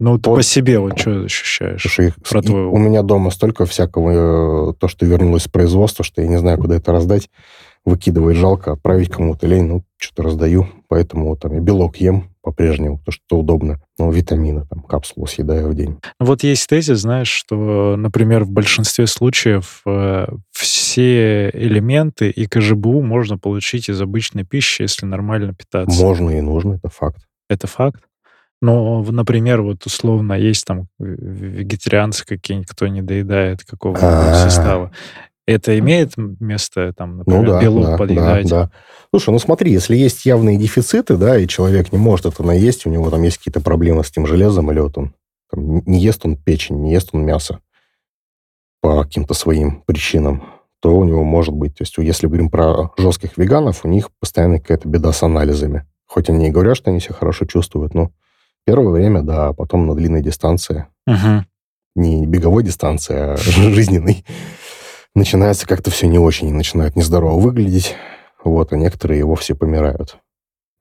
[0.00, 1.80] Ну, ты по себе вот что ощущаешь?
[1.80, 2.72] Слушай, про твою...
[2.72, 6.58] у меня дома столько всякого, э, то, что вернулось с производства, что я не знаю,
[6.58, 7.30] куда это раздать
[7.84, 13.10] выкидывать жалко, отправить кому-то лень, ну, что-то раздаю, поэтому там и белок ем по-прежнему, то,
[13.10, 15.98] что удобно, но витамины, там, капсулу съедаю в день.
[16.20, 23.38] Вот есть тезис, знаешь, что, например, в большинстве случаев э, все элементы и КЖБУ можно
[23.38, 26.00] получить из обычной пищи, если нормально питаться.
[26.00, 27.22] Можно и нужно, это факт.
[27.48, 28.02] Это факт?
[28.60, 34.34] Но, например, вот условно есть там вегетарианцы какие-нибудь, кто не доедает какого-то а.
[34.34, 34.92] состава.
[35.46, 38.48] Это имеет место, там, например, ну, да, белок да, подъедать?
[38.48, 38.70] Да, да.
[39.10, 42.90] Слушай, ну смотри, если есть явные дефициты, да, и человек не может это наесть, у
[42.90, 45.14] него там есть какие-то проблемы с тем железом, или вот он
[45.50, 47.60] там, не ест он печень, не ест он мясо
[48.80, 50.44] по каким-то своим причинам,
[50.80, 54.60] то у него может быть, то есть если говорим про жестких веганов, у них постоянно
[54.60, 55.86] какая-то беда с анализами.
[56.06, 58.12] Хоть они и говорят, что они себя хорошо чувствуют, но
[58.66, 61.44] первое время, да, а потом на длинной дистанции, угу.
[61.96, 64.24] не беговой дистанции, а жизненной,
[65.14, 67.94] начинается как-то все не очень, начинает нездорово выглядеть,
[68.42, 70.18] вот, а некоторые и вовсе помирают.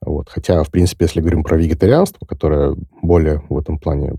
[0.06, 0.30] Вот.
[0.30, 4.16] Хотя, в принципе, если говорим про вегетарианство, которое более в этом плане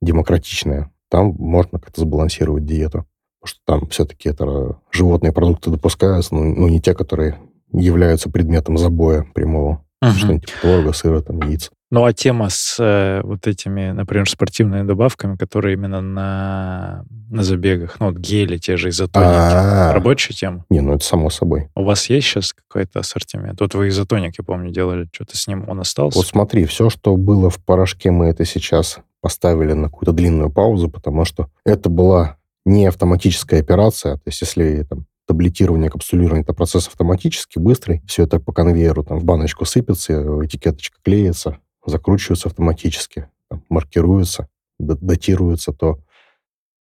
[0.00, 3.06] демократичное, там можно как-то сбалансировать диету.
[3.40, 7.38] Потому что там все-таки это животные продукты допускаются, но ну, не те, которые
[7.72, 9.84] являются предметом забоя прямого.
[10.02, 10.12] Uh-huh.
[10.12, 11.70] Что-нибудь типа творога, сыра, там, яиц.
[11.90, 18.00] Ну, а тема с э, вот этими, например, спортивными добавками, которые именно на, на забегах,
[18.00, 19.92] ну, вот гели, те же изотоники, А-а-а.
[19.92, 20.64] рабочая тема?
[20.68, 21.68] Не, ну это само собой.
[21.76, 23.60] У вас есть сейчас какой-то ассортимент?
[23.60, 26.18] Вот вы изотоник, я помню, делали, что-то с ним, он остался?
[26.18, 30.88] Вот смотри, все, что было в порошке, мы это сейчас поставили на какую-то длинную паузу,
[30.88, 34.16] потому что это была не автоматическая операция.
[34.16, 38.02] То есть если там, таблетирование, капсулирование, это процесс автоматический, быстрый.
[38.06, 45.72] Все это по конвейеру там в баночку сыпется, этикеточка клеится, закручиваются автоматически, там, маркируются, датируются,
[45.72, 46.00] то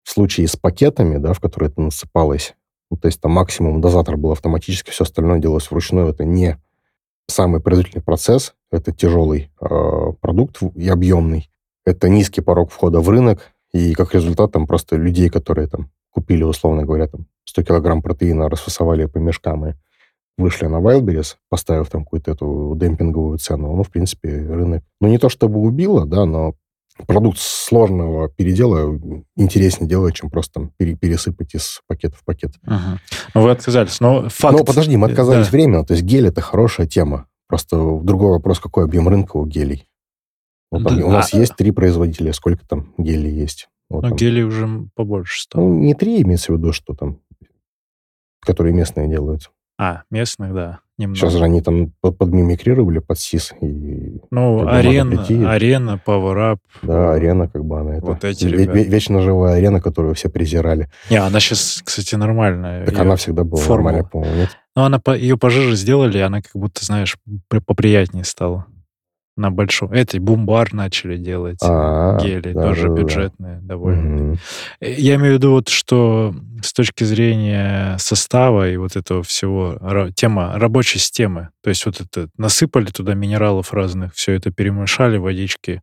[0.03, 2.55] в случае с пакетами, да, в которые это насыпалось,
[2.91, 6.59] ну, то есть там максимум дозатор был автоматически, все остальное делалось вручную, это не
[7.27, 11.51] самый производительный процесс, это тяжелый э, продукт и объемный,
[11.87, 16.45] это низкий порог входа в рынок, и как результат там просто людей, которые там купили,
[16.45, 19.75] условно говоря, там 100 килограмм протеина, расфасовали по мешкам и
[20.37, 25.18] вышли на Wildberries, поставив там какую-то эту демпинговую цену, ну, в принципе, рынок, ну, не
[25.18, 26.55] то чтобы убило, да, но
[27.07, 28.99] продукт сложного передела
[29.37, 32.55] интереснее делает, чем просто там пересыпать из пакета в пакет.
[32.66, 32.99] Угу.
[33.35, 34.59] Ну, вы отказались, но факт...
[34.59, 35.53] Ну, подожди, мы отказались да.
[35.53, 37.26] временно, то есть гель— это хорошая тема.
[37.47, 39.89] Просто другой вопрос, какой объем рынка у гелей.
[40.70, 41.39] Вот да, у нас а...
[41.39, 43.68] есть три производителя, сколько там гелей есть.
[43.91, 45.64] Вот ну, гелей уже побольше стало.
[45.64, 47.20] Ну, не три, имеется в виду, что там,
[48.41, 49.51] которые местные делают.
[49.79, 50.79] А, местных, да.
[50.97, 51.18] Немного.
[51.18, 53.53] Сейчас же они там подмимикрировали под СИС.
[53.61, 56.59] И, ну, арена, арена, Power Up.
[56.83, 58.07] Да, арена, как бы она это.
[58.07, 60.89] Вот эти ве- Вечно живая арена, которую все презирали.
[61.11, 62.87] Не, она сейчас, кстати, нормальная.
[62.87, 63.87] Так она всегда была форму.
[63.87, 64.51] нормальная, по-моему, нет?
[64.77, 67.16] Ну, она, ее пожиже сделали, и она как будто, знаешь,
[67.49, 68.66] поприятнее стала.
[69.37, 69.93] На большом...
[69.93, 73.01] Эти бумбар начали делать, А, гели, да, тоже да, да, да.
[73.03, 74.01] бюджетные довольно.
[74.03, 74.39] Мгм.
[74.80, 79.78] Э, Я имею в виду вот, что с точки зрения состава и вот этого всего,
[80.14, 85.82] тема рабочей системы, то есть вот это насыпали туда минералов разных, все это перемешали, водички,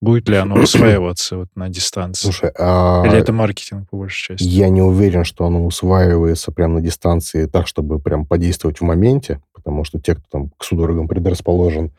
[0.00, 2.26] будет ли оно усваиваться вот на дистанции?
[2.26, 4.44] Слушай, а Или это маркетинг по большей части?
[4.44, 9.40] я не уверен, что оно усваивается прямо на дистанции так, чтобы прям подействовать в моменте,
[9.52, 11.90] потому что те, кто там к судорогам предрасположен,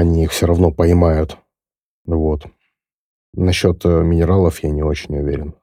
[0.00, 1.36] они их все равно поймают.
[2.04, 2.46] Вот.
[3.34, 5.54] Насчет э, минералов я не очень уверен.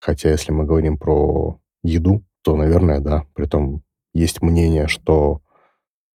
[0.00, 3.26] Хотя, если мы говорим про еду, то, наверное, да.
[3.34, 3.82] Притом
[4.14, 5.42] есть мнение, что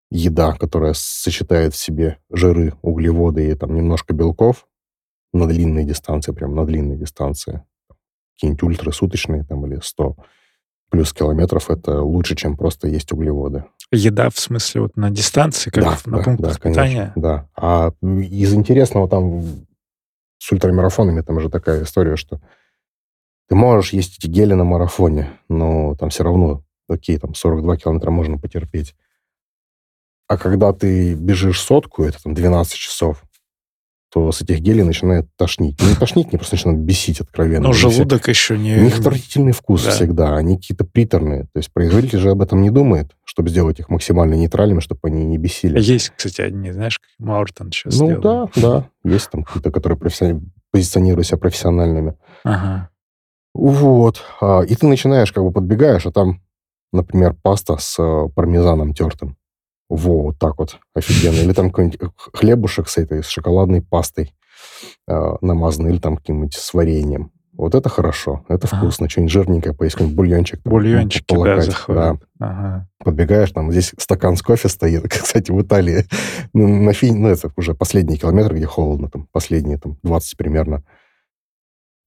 [0.09, 4.67] еда, которая сочетает в себе жиры, углеводы и там немножко белков
[5.33, 7.63] на длинной дистанции, прям на длинной дистанции,
[8.35, 10.15] какие-нибудь ультрасуточные там или 100
[10.91, 13.65] плюс километров, это лучше, чем просто есть углеводы.
[13.95, 17.13] Еда в смысле вот на дистанции, как да, на да, пунктах да, конечно, питания?
[17.15, 17.49] да.
[17.55, 19.43] А из интересного там
[20.39, 22.41] с ультрамарафонами там же такая история, что
[23.47, 28.09] ты можешь есть эти гели на марафоне, но там все равно, окей, там 42 километра
[28.11, 28.95] можно потерпеть.
[30.27, 33.23] А когда ты бежишь сотку, это там 12 часов,
[34.13, 35.79] то с этих гелей начинает тошнить.
[35.81, 37.67] Ну, Не тошнить, не просто начинает бесить откровенно.
[37.69, 38.75] Но все- желудок еще не...
[38.77, 39.89] у них отвратительный вкус Да.
[39.91, 41.43] всегда, они какие-то приторные.
[41.53, 45.25] То есть производитель же об этом не думает, чтобы сделать их максимально нейтральными, чтобы они
[45.25, 45.79] не бесили.
[45.81, 48.51] Есть, кстати, одни, знаешь, как Мауртон сейчас Ну делает.
[48.55, 48.89] да, да.
[49.03, 50.41] Есть там какие-то, которые профессиональ-
[50.71, 52.15] позиционируют себя профессиональными.
[52.43, 52.89] Ага.
[53.55, 54.21] Вот.
[54.41, 56.41] А, И ты начинаешь, как бы подбегаешь, а там,
[56.91, 59.37] например, паста с э, пармезаном тертым.
[59.93, 60.79] Во, вот так вот.
[60.95, 61.35] Офигенно.
[61.41, 61.99] Или там какой-нибудь
[62.33, 64.33] хлебушек с этой, с шоколадной пастой
[65.07, 67.31] э, намазанный, или там каким-нибудь с вареньем.
[67.55, 68.77] Вот это хорошо, это Ага.
[68.77, 69.07] вкусно.
[69.07, 70.63] Что-нибудь жирненькое, поесть какой-нибудь бульончик.
[70.63, 72.23] там, Бульончики, да, заходят.
[72.39, 72.87] Ага.
[72.97, 75.03] подбегаешь, там здесь стакан с кофе стоит.
[75.09, 76.05] Кстати, в Италии
[76.53, 80.83] ну, на фин, ну, это уже последний километр, где холодно, там, последние там 20 примерно,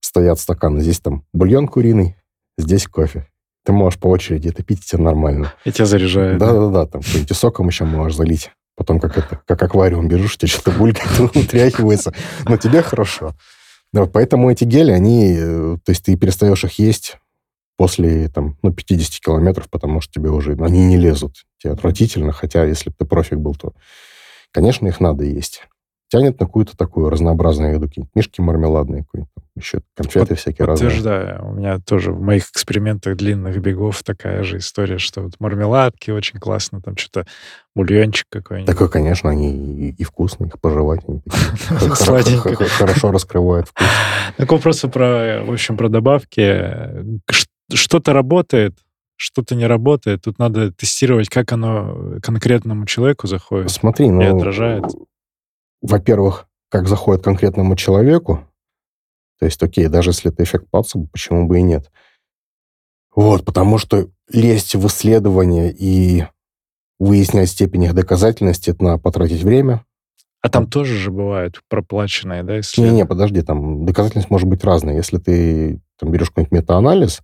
[0.01, 0.80] стоят стаканы.
[0.80, 2.16] Здесь там бульон куриный,
[2.59, 3.28] здесь кофе.
[3.67, 5.53] Ты можешь по очереди это пить, и тебе нормально.
[5.64, 6.39] И тебя заряжает.
[6.39, 6.53] да?
[6.53, 8.53] Да-да-да, там какой-нибудь и соком еще можешь залить.
[8.77, 12.14] Потом как это, как аквариум бежишь, тебе что-то булькает, утряхивается.
[12.45, 13.35] Но тебе хорошо.
[13.93, 17.17] Да, поэтому эти гели, они, э, то есть ты перестаешь их есть
[17.77, 21.45] после там, ну, 50 километров, потому что тебе уже, они не лезут.
[21.59, 23.73] Тебе отвратительно, хотя если бы ты профик был, то,
[24.53, 25.67] конечно, их надо есть.
[26.09, 30.89] Тянет на какую-то такую разнообразную еду, какие-нибудь мишки мармеладные, какие-нибудь, еще конфеты Под- всякие разные.
[30.89, 31.49] Подтверждаю.
[31.49, 36.39] У меня тоже в моих экспериментах длинных бегов такая же история, что вот мармеладки очень
[36.39, 37.27] классно, там что-то
[37.75, 38.73] бульончик какой-нибудь.
[38.73, 41.01] Такое, конечно, они и, и вкусные, их пожевать.
[41.69, 43.87] Хорошо раскрывают вкус.
[44.37, 46.63] Так вопросы про, в общем, про добавки.
[47.73, 48.77] Что-то работает,
[49.17, 50.23] что-то не работает.
[50.23, 53.71] Тут надо тестировать, как оно конкретному человеку заходит.
[53.71, 54.37] Смотри, И ну...
[54.37, 54.85] отражает.
[55.83, 58.47] Во-первых, как заходит конкретному человеку.
[59.39, 61.91] То есть, окей, даже если это эффект плацебо, почему бы и нет.
[63.14, 66.27] Вот, потому что лезть в исследования и
[66.99, 69.85] выяснять степень их доказательности, это надо потратить время.
[70.43, 72.99] А там тоже же бывают проплаченные, да, исследования?
[72.99, 74.97] Не-не, подожди, там доказательность может быть разная.
[74.97, 77.20] Если ты там берешь какой-нибудь метаанализ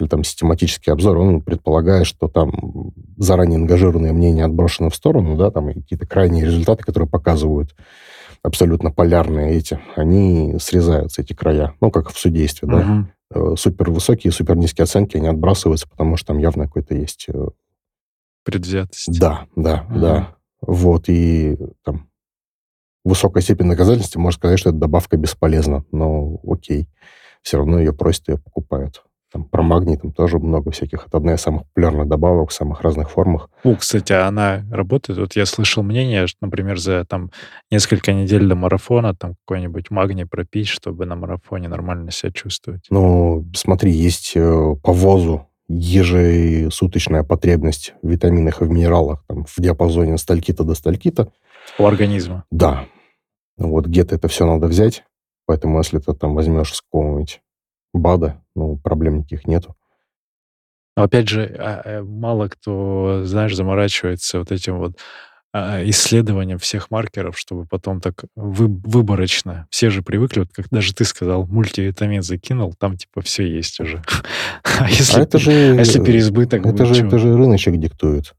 [0.00, 5.50] или там систематический обзор, он предполагает, что там заранее ангажированное мнение отброшено в сторону, да,
[5.50, 7.74] там какие-то крайние результаты, которые показывают
[8.42, 11.74] абсолютно полярные эти, они срезаются, эти края.
[11.80, 12.76] Ну, как в судействе, да.
[12.78, 13.12] Мгм.
[13.34, 17.26] Э, Супер высокие, супер низкие оценки, они отбрасываются, потому что там явно какой-то есть...
[17.28, 17.48] э,
[18.44, 19.18] Предвзятость.
[19.20, 20.00] Да, да, Ага.
[20.00, 20.34] да.
[20.60, 22.08] Вот, и там
[23.04, 26.88] высокая степень доказательности может сказать, что эта добавка бесполезна, но окей,
[27.42, 29.04] все равно ее просят, ее покупают.
[29.30, 31.06] Там про магний там тоже много всяких.
[31.06, 33.50] Это одна из самых популярных добавок в самых разных формах.
[33.62, 35.18] У, кстати, а она работает.
[35.18, 37.30] Вот я слышал мнение, что, например, за там
[37.70, 42.86] несколько недель до марафона там какой-нибудь магний пропить, чтобы на марафоне нормально себя чувствовать.
[42.88, 49.54] Ну, смотри, есть э, по ВОЗу ежесуточная потребность в витаминах и в минералах там, в
[49.58, 51.30] диапазоне стальки-то до стальки-то.
[51.78, 52.44] У организма.
[52.50, 52.86] Да.
[53.58, 55.04] Вот где-то это все надо взять.
[55.46, 57.42] Поэтому если ты там возьмешь из какого-нибудь
[57.92, 59.76] БАДа, ну, проблем никаких нету.
[60.96, 64.98] Но опять же, а, э, мало кто, знаешь, заморачивается вот этим вот
[65.54, 69.66] а, исследованием всех маркеров, чтобы потом так вы- выборочно.
[69.70, 74.02] Все же привыкли, вот как даже ты сказал, мультивитамин закинул, там типа все есть уже.
[74.80, 75.50] А если, а это же...
[75.50, 78.34] а если переизбыток это же, это же рыночек диктует.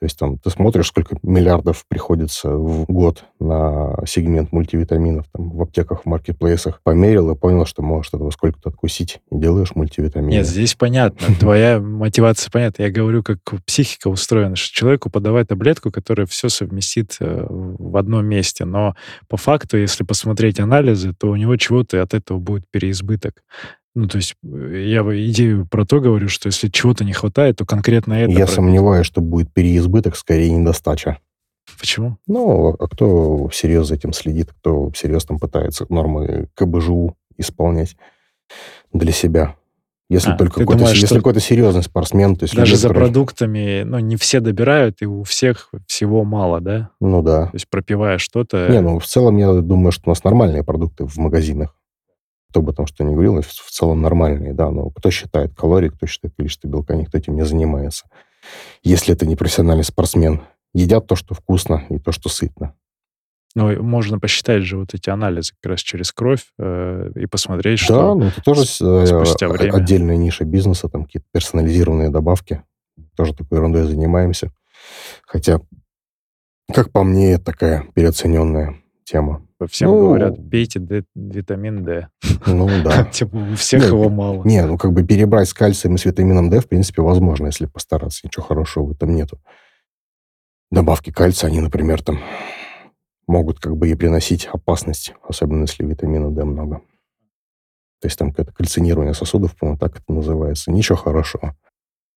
[0.00, 5.62] То есть там ты смотришь, сколько миллиардов приходится в год на сегмент мультивитаминов там, в
[5.62, 6.80] аптеках, в маркетплейсах.
[6.84, 9.18] Померил и понял, что может этого сколько-то откусить.
[9.32, 10.30] И делаешь мультивитамины.
[10.30, 11.34] Нет, здесь понятно.
[11.40, 12.84] Твоя мотивация понятна.
[12.84, 18.24] Я говорю, как психика устроена, что человеку подавать таблетку, которая все совместит э, в одном
[18.24, 18.64] месте.
[18.64, 18.94] Но
[19.28, 23.42] по факту, если посмотреть анализы, то у него чего-то от этого будет переизбыток.
[23.98, 27.66] Ну, то есть э, я идею про то говорю, что если чего-то не хватает, то
[27.66, 28.30] конкретно это...
[28.30, 31.18] Я сомневаюсь, что будет переизбыток, скорее недостача.
[31.80, 32.16] Почему?
[32.28, 37.96] Ну, а кто всерьез за этим следит, кто всерьез там пытается нормы КБЖУ исполнять
[38.92, 39.56] для себя?
[40.08, 43.08] Если а, только какой-то, думаешь, если какой-то серьезный спортсмен, то есть даже люди, за которые...
[43.08, 46.90] продуктами, ну не все добирают и у всех всего мало, да?
[47.00, 47.46] Ну да.
[47.46, 48.68] То есть пропивая что-то.
[48.68, 51.74] Не, ну в целом я думаю, что у нас нормальные продукты в магазинах.
[52.50, 54.70] Кто бы там что ни говорил, в целом нормальные, да.
[54.70, 58.06] Но кто считает калории, кто считает количество белка, никто этим не занимается.
[58.82, 60.42] Если это не профессиональный спортсмен,
[60.72, 62.74] едят то, что вкусно, и то, что сытно.
[63.54, 67.94] Ну, можно посчитать же вот эти анализы как раз через кровь э, и посмотреть, что...
[67.94, 69.74] Да, ну это тоже э, спустя время.
[69.74, 72.62] отдельная ниша бизнеса, там какие-то персонализированные добавки.
[73.16, 74.52] Тоже такой ерундой занимаемся.
[75.26, 75.60] Хотя,
[76.72, 78.76] как по мне, такая переоцененная
[79.08, 79.46] тема.
[79.68, 82.08] Всем ну, говорят, пейте D, витамин D.
[82.46, 83.04] Ну да.
[83.04, 84.44] Типа у всех Нет, его мало.
[84.44, 87.66] Не, ну как бы перебрать с кальцием и с витамином D, в принципе, возможно, если
[87.66, 88.20] постараться.
[88.24, 89.38] Ничего хорошего в этом нету
[90.70, 92.20] добавки кальция, они, например, там
[93.26, 96.80] могут как бы и приносить опасность, особенно если витамина D много.
[98.00, 100.70] То есть там какое-то кальцинирование сосудов, по-моему, так это называется.
[100.70, 101.56] Ничего хорошего.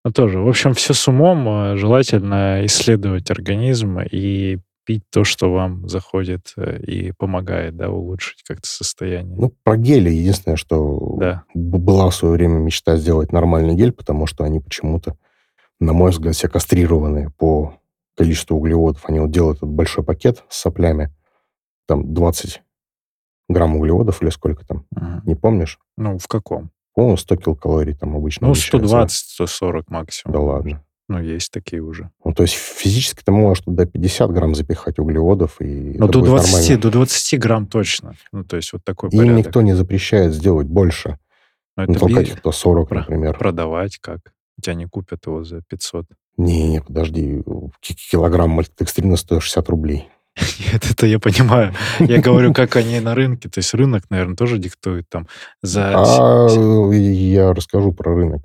[0.04, 0.38] Ну, тоже.
[0.38, 1.48] В общем, все с умом.
[1.48, 4.58] Э, желательно исследовать организм и
[4.90, 9.36] пить то, что вам заходит э, и помогает, да, улучшить как-то состояние.
[9.38, 11.44] Ну, про гели единственное, что да.
[11.54, 15.16] была в свое время мечта сделать нормальный гель, потому что они почему-то,
[15.78, 17.78] на мой взгляд, все кастрированные по
[18.16, 19.08] количество углеводов.
[19.08, 21.14] Они вот делают этот большой пакет с соплями,
[21.86, 22.60] там 20
[23.48, 25.78] грамм углеводов или сколько там, uh не помнишь?
[25.96, 26.72] Ну, в каком?
[26.94, 28.48] По-моему, 100 килокалорий там обычно.
[28.48, 30.32] Ну, 120-140 максимум.
[30.32, 30.84] Да ладно.
[31.10, 32.08] Ну, есть такие уже.
[32.24, 36.52] Ну, то есть физически ты можешь до 50 грамм запихать углеводов, и Ну, до 20,
[36.52, 36.82] нормально.
[36.82, 38.14] до 20 грамм точно.
[38.30, 39.38] Ну, то есть вот такой и порядок.
[39.38, 41.18] никто не запрещает сделать больше.
[41.76, 42.36] Но это Натолкать би...
[42.36, 42.98] кто 40, Про...
[43.00, 43.36] например.
[43.36, 44.20] Продавать как?
[44.62, 46.06] Тебя не купят его за 500.
[46.36, 47.42] Не-не, подожди.
[47.80, 50.08] Килограмм мальтодекстрина стоит 60 рублей.
[50.72, 51.74] Нет, это я понимаю.
[51.98, 53.48] Я говорю, как они на рынке.
[53.48, 55.26] То есть рынок, наверное, тоже диктует там
[55.60, 55.92] за...
[55.92, 56.48] А
[56.92, 58.44] я расскажу про рынок.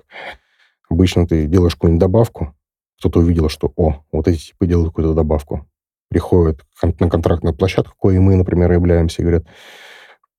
[0.88, 2.55] Обычно ты делаешь какую-нибудь добавку,
[2.98, 5.66] кто-то увидел, что, о, вот эти типы делают какую-то добавку.
[6.08, 9.46] Приходят на контрактную площадку, кое мы, например, являемся, и говорят,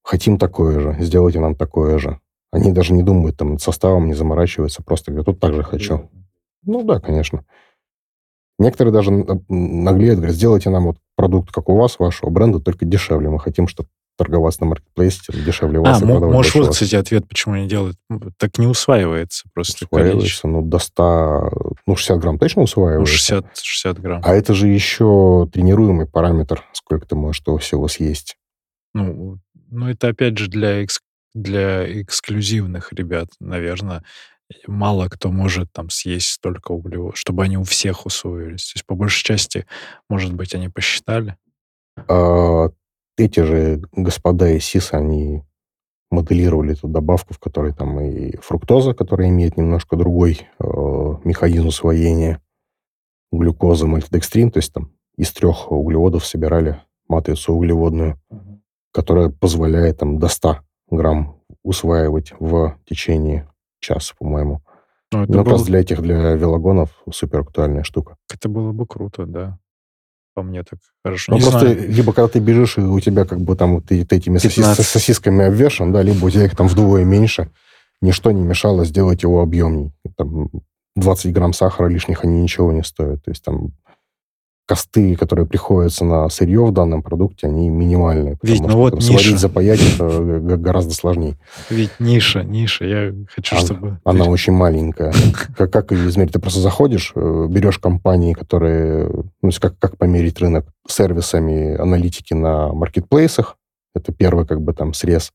[0.03, 2.19] хотим такое же, сделайте нам такое же.
[2.51, 6.09] Они даже не думают там над составом, не заморачиваются, просто говорят, тут так же хочу.
[6.63, 7.45] Ну да, конечно.
[8.59, 13.29] Некоторые даже наглеют, говорят, сделайте нам вот продукт, как у вас, вашего бренда, только дешевле.
[13.29, 16.01] Мы хотим, чтобы торговаться на маркетплейсе дешевле вас.
[16.01, 17.97] А, можешь вот, кстати, ответ, почему они делают.
[18.37, 20.47] Так не усваивается просто Усваивается, количество.
[20.47, 21.51] ну, до 100...
[21.85, 22.99] Ну, 60 грамм точно усваивается?
[22.99, 24.21] Ну, 60, 60 грамм.
[24.25, 28.35] А это же еще тренируемый параметр, сколько ты можешь того всего съесть.
[28.93, 29.39] Ну,
[29.69, 31.03] ну это, опять же, для, экск...
[31.33, 34.03] для эксклюзивных ребят, наверное
[34.65, 38.71] мало кто может там съесть столько углеводов, чтобы они у всех усвоились.
[38.71, 39.65] То есть, по большей части,
[40.09, 41.35] может быть, они посчитали?
[42.07, 42.69] А,
[43.17, 45.43] эти же господа из СИС, они
[46.09, 50.63] моделировали эту добавку, в которой там и фруктоза, которая имеет немножко другой э,
[51.23, 52.41] механизм усвоения,
[53.31, 58.61] глюкоза, мальтодекстрин, то есть там из трех углеводов собирали матрицу углеводную, угу.
[58.93, 60.59] которая позволяет там до 100
[60.89, 63.49] грамм усваивать в течение
[63.79, 64.61] час, по-моему.
[65.11, 65.63] Ну, это ну, было...
[65.63, 68.17] для этих, для велогонов супер актуальная штука.
[68.33, 69.59] Это было бы круто, да.
[70.37, 71.31] По мне так хорошо.
[71.31, 71.91] Ну, просто знаю.
[71.91, 75.45] либо когда ты бежишь, и у тебя как бы там ты, ты этими сосис, сосисками
[75.45, 77.49] обвешан, да, либо у тебя их там вдвое меньше.
[78.03, 79.93] Ничто не мешало сделать его объемней.
[80.15, 80.51] Там
[80.95, 83.23] 20 грамм сахара лишних, они ничего не стоят.
[83.23, 83.71] То есть там
[84.67, 88.37] косты, которые приходятся на сырье в данном продукте, они минимальные.
[88.43, 91.37] Ведь, ну вот сварить, запаять это гораздо сложнее.
[91.69, 92.85] Ведь ниша, ниша.
[92.85, 93.99] Я хочу, а, чтобы...
[94.03, 95.13] Она очень маленькая.
[95.55, 96.33] Как, как измерить?
[96.33, 99.09] Ты просто заходишь, э, берешь компании, которые...
[99.41, 103.55] Ну, как, как померить рынок сервисами аналитики на маркетплейсах.
[103.95, 105.31] Это первый как бы там срез.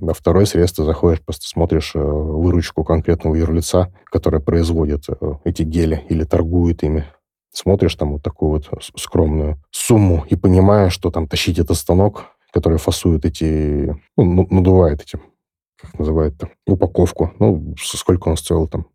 [0.00, 5.14] На второй срез ты заходишь, просто смотришь э, выручку конкретного юрлица, которое производит э,
[5.44, 7.06] эти гели или торгует ими
[7.52, 12.78] смотришь там вот такую вот скромную сумму и понимаешь, что там тащить этот станок, который
[12.78, 15.20] фасует эти, ну, ну надувает эти,
[15.76, 17.32] как называют-то, упаковку.
[17.38, 18.86] Ну, сколько он стоил там?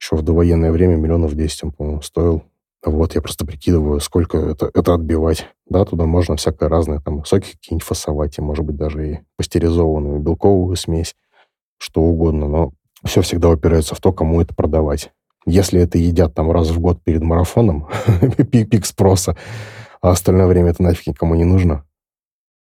[0.00, 2.44] Еще в довоенное время миллионов 10, он, по-моему, стоил.
[2.84, 5.48] Вот, я просто прикидываю, сколько это, это отбивать.
[5.68, 10.20] Да, туда можно всякое разное, там, соки какие-нибудь фасовать, и, может быть, даже и пастеризованную
[10.20, 11.16] белковую смесь,
[11.78, 12.46] что угодно.
[12.46, 12.72] Но
[13.04, 15.10] все всегда упирается в то, кому это продавать.
[15.48, 17.88] Если это едят там раз в год перед марафоном,
[18.52, 19.34] пик спроса,
[20.02, 21.84] а остальное время это нафиг никому не нужно,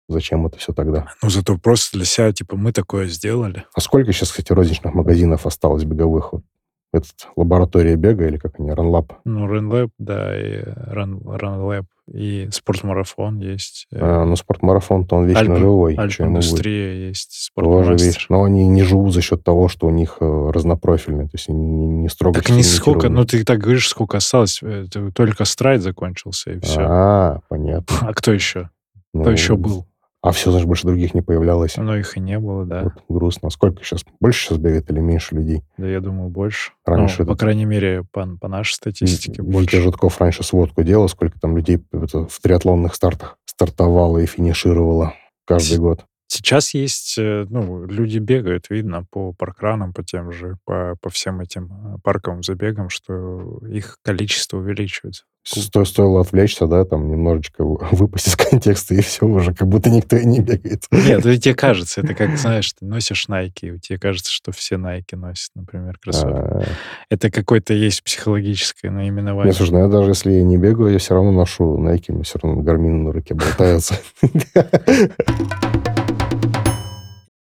[0.08, 1.08] зачем это все тогда?
[1.20, 3.64] Ну, зато просто для себя, типа, мы такое сделали.
[3.74, 6.32] А сколько сейчас, кстати, розничных магазинов осталось беговых?
[6.32, 6.44] Вот
[6.92, 9.14] этот лаборатория бега или как они, Ранлаб?
[9.24, 13.86] Ну, Ранлаб, да, и Run, Runlab, и спортмарафон есть.
[13.92, 15.94] э, А, ну, спортмарафон-то он вечно Альпа- живой.
[15.96, 18.06] Альп-индустрия есть, Тоже спортмастер.
[18.06, 18.26] вещь.
[18.28, 21.58] Но они не живут за счет того, что у них э, разнопрофильные, то есть они
[21.66, 24.62] не, не строго Так не сколько, ну ты так говоришь, сколько осталось.
[24.62, 26.80] Это только страйд закончился, и все.
[26.80, 27.96] А, понятно.
[28.02, 28.70] А кто еще?
[29.12, 29.86] Ну, Кто еще был?
[30.26, 31.76] А все, значит, больше других не появлялось.
[31.76, 32.82] Ну, их и не было, да.
[32.84, 33.50] Вот грустно.
[33.50, 34.04] Сколько сейчас?
[34.20, 35.62] Больше сейчас бегает или меньше людей?
[35.78, 36.72] Да, я думаю, больше.
[36.84, 39.80] Раньше Ну, по это- крайней мере, по, по нашей статистике, Витя больше.
[39.80, 45.14] Житков раньше сводку делал, сколько там людей это в триатлонных стартах стартовало и финишировало
[45.46, 46.04] каждый год.
[46.28, 51.40] Сейчас есть, э, ну, люди бегают, видно, по паркранам, по тем же, по, по всем
[51.40, 55.22] этим э, парковым забегам, что их количество увеличивается.
[55.48, 60.16] Сто, стоило отвлечься, да, там немножечко выпасть из контекста, и все уже, как будто никто
[60.16, 60.86] и не бегает.
[60.90, 64.74] Нет, это тебе кажется, это как, знаешь, ты носишь Nike, и тебе кажется, что все
[64.74, 66.34] Nike носят, например, кроссовки.
[66.36, 66.64] А,
[67.10, 69.50] Это какое-то есть психологическое наименование.
[69.50, 72.24] Нет, слушай, ну я даже если я не бегаю, я все равно ношу Nike, мне
[72.24, 73.94] все равно гармин на руке болтается.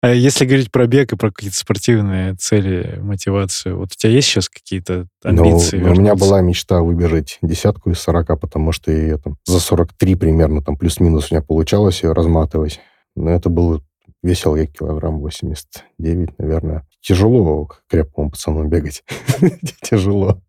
[0.01, 4.27] А если говорить про бег и про какие-то спортивные цели, мотивацию, вот у тебя есть
[4.29, 5.77] сейчас какие-то Ну, амбиции?
[5.77, 10.15] ну, у меня была мечта выбежать десятку из 40, потому что я там за 43
[10.15, 12.79] примерно, там плюс-минус у меня получалось ее разматывать.
[13.15, 13.81] Но это было
[14.23, 16.85] весил я килограмм 89, наверное.
[17.01, 19.03] Тяжело крепкому пацану бегать.
[19.81, 20.41] Тяжело.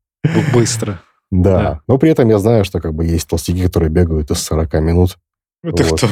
[0.53, 1.01] Быстро.
[1.31, 1.81] Да.
[1.89, 5.19] Но при этом я знаю, что как бы есть толстяки, которые бегают из 40 минут.
[5.63, 6.09] Это кто?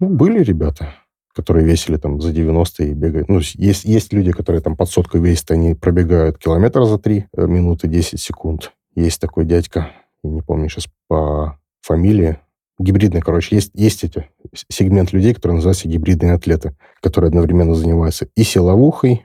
[0.00, 0.94] Ну, были ребята,
[1.38, 3.28] которые весили там за 90 и бегают.
[3.28, 7.86] Ну, есть, есть люди, которые там под сотку весят, они пробегают километр за 3 минуты
[7.86, 8.72] 10 секунд.
[8.96, 9.92] Есть такой дядька,
[10.24, 12.38] не помню сейчас по фамилии,
[12.80, 14.28] гибридный, короче, есть, есть эти
[14.68, 19.24] сегмент людей, которые называются гибридные атлеты, которые одновременно занимаются и силовухой,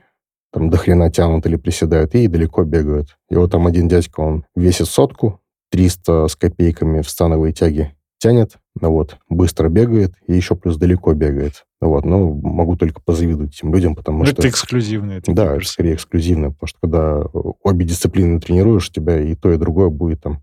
[0.52, 3.16] там до хрена тянут или приседают, и далеко бегают.
[3.28, 5.40] И вот там один дядька, он весит сотку,
[5.72, 11.64] 300 с копейками в становые тяги тянет, вот, быстро бегает и еще плюс далеко бегает.
[11.80, 14.34] Вот, ну, могу только позавидовать этим людям, потому Ну, что...
[14.36, 18.92] это эксклюзивные такие Да, это скорее эксклюзивно, потому что когда э, обе дисциплины тренируешь, у
[18.92, 20.42] тебя и то, и другое будет там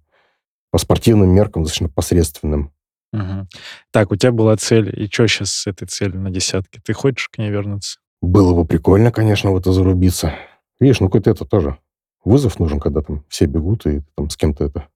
[0.72, 2.72] по спортивным меркам достаточно посредственным.
[3.12, 3.50] Мгм.
[3.92, 6.80] Так, у тебя была цель, и что сейчас с этой целью на десятке?
[6.84, 8.00] Ты хочешь к ней вернуться?
[8.22, 10.34] Было бы прикольно, конечно, в это зарубиться.
[10.80, 11.78] Видишь, ну какой-то это тоже
[12.24, 14.88] вызов нужен, когда там все бегут, и там с кем-то это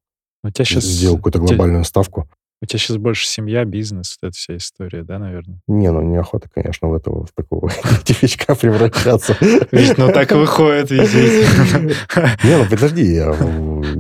[0.44, 2.30] У тебя сейчас, сделал какую-то у тебя- глобальную ставку.
[2.66, 5.60] У тебя сейчас больше семья, бизнес, вот эта вся история, да, наверное?
[5.68, 7.70] Не, ну неохота, конечно, в этого, в такого
[8.04, 9.38] типичка превращаться.
[9.72, 11.48] Ведь, ну так выходит, видите.
[12.44, 13.34] Не, ну подожди, я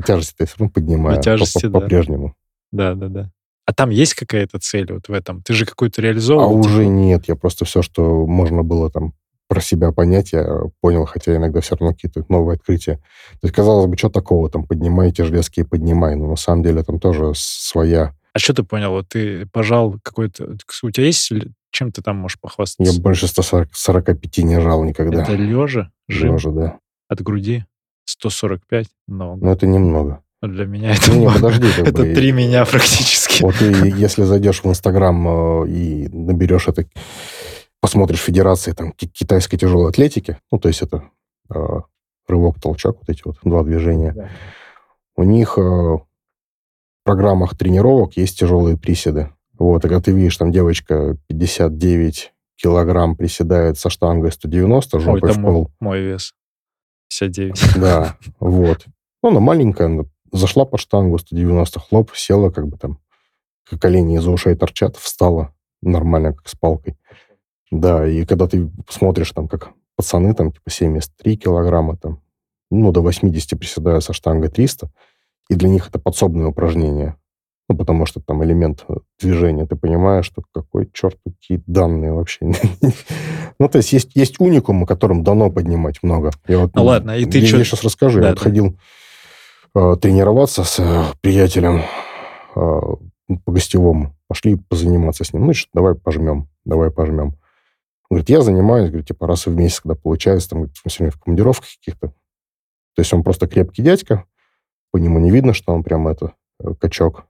[0.06, 2.36] тяжесть-то все равно поднимаю тяжести, по-прежнему.
[2.72, 3.32] Да, да, да.
[3.68, 5.42] А там есть какая-то цель вот в этом?
[5.42, 6.60] Ты же какую-то А реализовывал?
[6.60, 6.90] уже типа?
[6.90, 9.14] нет, я просто все, что можно было там
[9.48, 12.96] про себя понять, я понял, хотя иногда все равно какие-то новые открытия.
[12.96, 16.84] То есть, казалось бы, что такого, там, поднимайте железки и поднимай, но на самом деле
[16.84, 18.16] там тоже своя...
[18.36, 18.92] А что ты понял?
[18.92, 20.58] Вот ты пожал какой-то...
[20.84, 21.32] У тебя есть...
[21.72, 22.94] Чем ты там можешь похвастаться?
[22.94, 25.24] Я больше 145 не жал никогда.
[25.24, 25.90] Это лежа?
[26.10, 26.80] Жим Лежа, да.
[27.08, 27.64] от груди?
[28.04, 28.88] 145?
[29.08, 29.46] Много.
[29.46, 30.22] Но это немного.
[30.42, 31.36] Но для меня это Ну, много.
[31.36, 31.68] подожди.
[31.82, 33.42] Это бы, три меня практически.
[33.42, 33.66] Вот ты,
[33.96, 36.86] если зайдешь в Инстаграм э, и наберешь это,
[37.80, 41.10] посмотришь федерации там ки- китайской тяжелой атлетики, ну, то есть это
[41.54, 41.60] э,
[42.28, 44.30] рывок-толчок, вот эти вот два движения,
[45.16, 45.98] у них э,
[47.06, 49.30] программах тренировок есть тяжелые приседы.
[49.58, 55.30] Вот, и когда ты видишь, там девочка 59 килограмм приседает со штангой 190 Ой, жопой
[55.30, 55.72] это в мой, пол.
[55.80, 56.34] мой вес.
[57.10, 57.80] 59.
[57.80, 58.86] Да, вот.
[59.24, 63.00] Ну, она маленькая, она зашла под штангу 190, хлоп, села, как бы там,
[63.80, 66.98] колени из ушей торчат, встала нормально, как с палкой.
[67.72, 72.22] Да, и когда ты смотришь, там, как пацаны, там, типа, 73 килограмма, там,
[72.70, 74.92] ну, до 80 приседают со штангой 300,
[75.50, 77.16] и для них это подсобное упражнение.
[77.68, 82.52] Ну, потому что там элемент э, движения, ты понимаешь, что какой черт, какие данные вообще.
[83.58, 86.32] Ну, то есть есть, есть уникумы, которым дано поднимать много.
[86.46, 88.20] Я вот, Ну ладно, и ты я, чё- сейчас расскажу.
[88.20, 88.78] Да, я вот ходил
[89.74, 91.82] э, тренироваться с э, приятелем
[92.56, 94.14] э, по гостевому.
[94.28, 95.46] Пошли позаниматься с ним.
[95.46, 97.38] Ну, что, давай пожмем, давай пожмем.
[98.10, 101.12] Он говорит, я занимаюсь, говорит, типа раз в месяц, когда получается, там, говорит, мы сегодня
[101.12, 102.08] в командировках каких-то.
[102.10, 104.26] То есть он просто крепкий дядька,
[104.96, 107.26] по нему не видно, что он прям это, э, качок.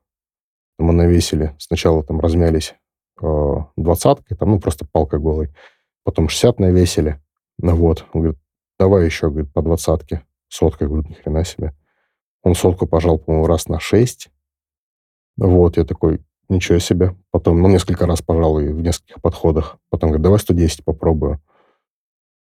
[0.78, 2.76] Мы навесили, сначала там размялись
[3.18, 5.52] двадцаткой, там, ну, просто палкой голой.
[6.04, 7.20] Потом 60 навесили.
[7.58, 8.06] Ну, вот.
[8.12, 8.40] Он говорит,
[8.78, 10.24] давай еще, говорит, по двадцатке.
[10.46, 11.74] Сотка, я говорю, ни хрена себе.
[12.44, 14.28] Он сотку пожал, по-моему, раз на шесть.
[15.36, 17.16] Вот, я такой, ничего себе.
[17.32, 19.76] Потом, ну, несколько раз пожал и в нескольких подходах.
[19.90, 21.42] Потом говорит, давай 110 попробую.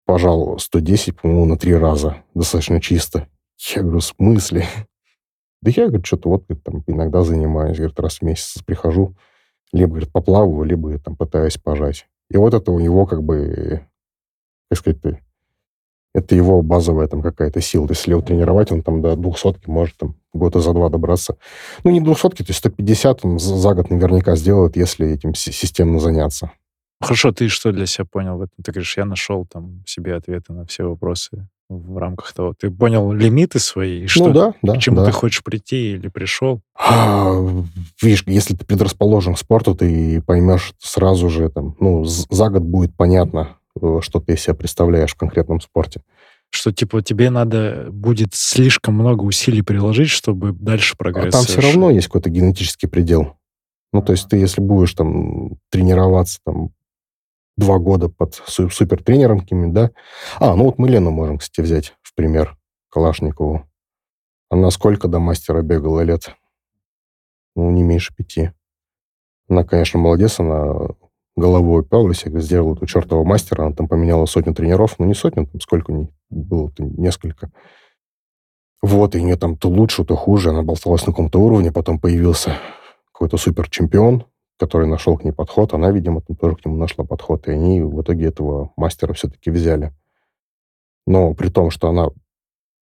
[0.05, 2.23] Пожал 110, по-моему, на три раза.
[2.35, 3.29] Достаточно чисто.
[3.75, 4.67] Я говорю, в смысле?
[5.63, 7.79] Да я, говорит, что-то вот там иногда занимаюсь.
[7.79, 9.15] Говорит, раз в месяц прихожу,
[9.73, 12.07] либо, говорит, поплаваю, либо там пытаюсь пожать.
[12.31, 13.87] И вот это у него как бы,
[14.71, 14.99] как сказать,
[16.15, 17.87] это его базовая там какая-то сила.
[17.87, 21.37] То есть, если его тренировать, он там до двухсотки может там года за два добраться.
[21.85, 26.53] Ну, не двухсотки, то есть 150 он за год наверняка сделает, если этим системно заняться.
[27.01, 28.55] Хорошо, ты что для себя понял в этом?
[28.65, 32.55] Ты говоришь, я нашел там себе ответы на все вопросы в рамках того.
[32.59, 34.05] Ты понял лимиты свои?
[34.05, 34.75] И что, ну да, да.
[34.75, 35.07] К чему да.
[35.07, 36.61] ты хочешь прийти или пришел?
[36.79, 37.35] А,
[38.01, 42.97] видишь, если ты предрасположен к спорту, ты поймешь сразу же, там, ну, за год будет
[42.97, 46.03] понятно, э, что ты из себя представляешь в конкретном спорте.
[46.51, 51.61] Что, типа, тебе надо будет слишком много усилий приложить, чтобы дальше прогресс А там все
[51.61, 53.37] равно есть какой-то генетический предел.
[53.93, 56.71] Ну, то есть ты, если будешь там тренироваться там
[57.57, 59.91] два года под супертренером каким-нибудь, да?
[60.39, 62.57] А, ну вот мы Лену можем, кстати, взять в пример,
[62.91, 63.67] Калашникову.
[64.49, 66.35] Она сколько до мастера бегала лет?
[67.55, 68.53] Ну, не меньше пяти.
[69.49, 70.89] Она, конечно, молодец, она
[71.37, 75.47] головой уперлась, я сделал эту чертову мастера, она там поменяла сотню тренеров, ну не сотню,
[75.47, 77.51] там сколько не было, несколько.
[78.83, 81.99] Вот, и у нее там то лучше, то хуже, она болталась на каком-то уровне, потом
[81.99, 82.57] появился
[83.13, 84.25] какой-то супер чемпион,
[84.59, 88.01] который нашел к ней подход, она, видимо, тоже к нему нашла подход, и они в
[88.01, 89.93] итоге этого мастера все-таки взяли.
[91.07, 92.09] Но при том, что она,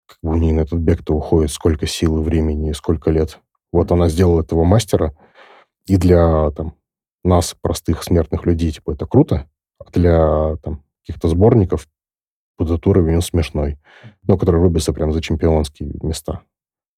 [0.06, 3.40] как бы у нее на этот бег-то уходит сколько сил и времени, и сколько лет.
[3.72, 5.16] Вот она сделала этого мастера,
[5.86, 6.76] и для там,
[7.24, 9.50] нас, простых смертных людей, типа, это круто,
[9.80, 11.88] а для там, каких-то сборников
[12.60, 13.78] этот уровень он смешной,
[14.24, 16.42] но который рубится прям за чемпионские места.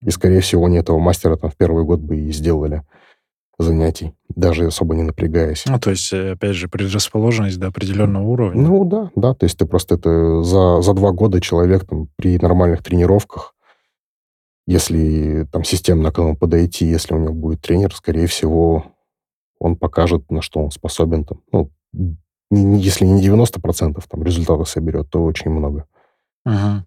[0.02, 2.84] И, скорее всего, они этого мастера там в первый год бы и сделали
[3.58, 5.64] занятий, даже особо не напрягаясь.
[5.68, 8.62] Ну, то есть, э, опять же, предрасположенность до определенного уровня.
[8.62, 9.34] Ну, да, да.
[9.34, 13.54] То есть ты просто это за, за два года человек там при нормальных тренировках,
[14.66, 18.86] если там системно к этому подойти, если у него будет тренер, скорее всего,
[19.60, 21.26] он покажет, на что он способен.
[21.26, 21.70] Там, ну,
[22.52, 25.86] если не 90% там, результата соберет, то очень много.
[26.46, 26.86] Ага.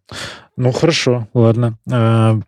[0.57, 1.79] Ну, хорошо, ладно.
[1.91, 2.39] А,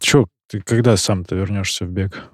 [0.00, 2.30] Че, ты когда сам-то вернешься в бег?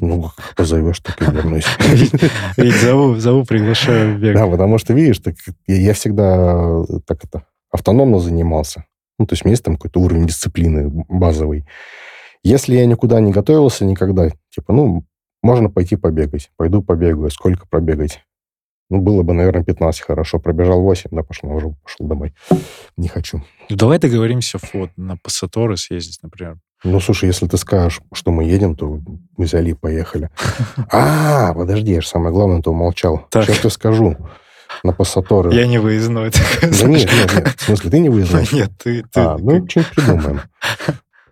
[0.00, 1.66] Ну, позовешь, так и вернусь.
[2.56, 4.34] Ведь зову, зову, приглашаю в бег.
[4.34, 5.36] Да, потому что, видишь, так,
[5.66, 8.84] я, всегда так это автономно занимался.
[9.18, 11.66] Ну, то есть у меня есть там какой-то уровень дисциплины базовый.
[12.42, 15.04] Если я никуда не готовился никогда, типа, ну,
[15.42, 16.50] можно пойти побегать.
[16.56, 17.30] Пойду побегаю.
[17.30, 18.20] Сколько пробегать?
[18.88, 20.38] Ну, было бы, наверное, 15 хорошо.
[20.38, 22.34] Пробежал 8, да, пошел уже пошел домой.
[22.96, 23.42] Не хочу.
[23.68, 26.58] Ну, давай договоримся вот, на Пассаторы съездить, например.
[26.86, 29.00] Ну, слушай, если ты скажешь, что мы едем, то
[29.36, 30.30] взяли и поехали.
[30.90, 33.26] А, подожди, я же самое главное, то умолчал.
[33.32, 34.16] Сейчас я скажу.
[34.84, 35.52] На Пассаторы.
[35.54, 36.30] Я не выездной.
[36.62, 37.48] Да нет, нет, нет.
[37.56, 38.46] В смысле, ты не выездной?
[38.52, 39.04] Нет, ты...
[39.14, 40.40] А, ну, что-нибудь придумаем.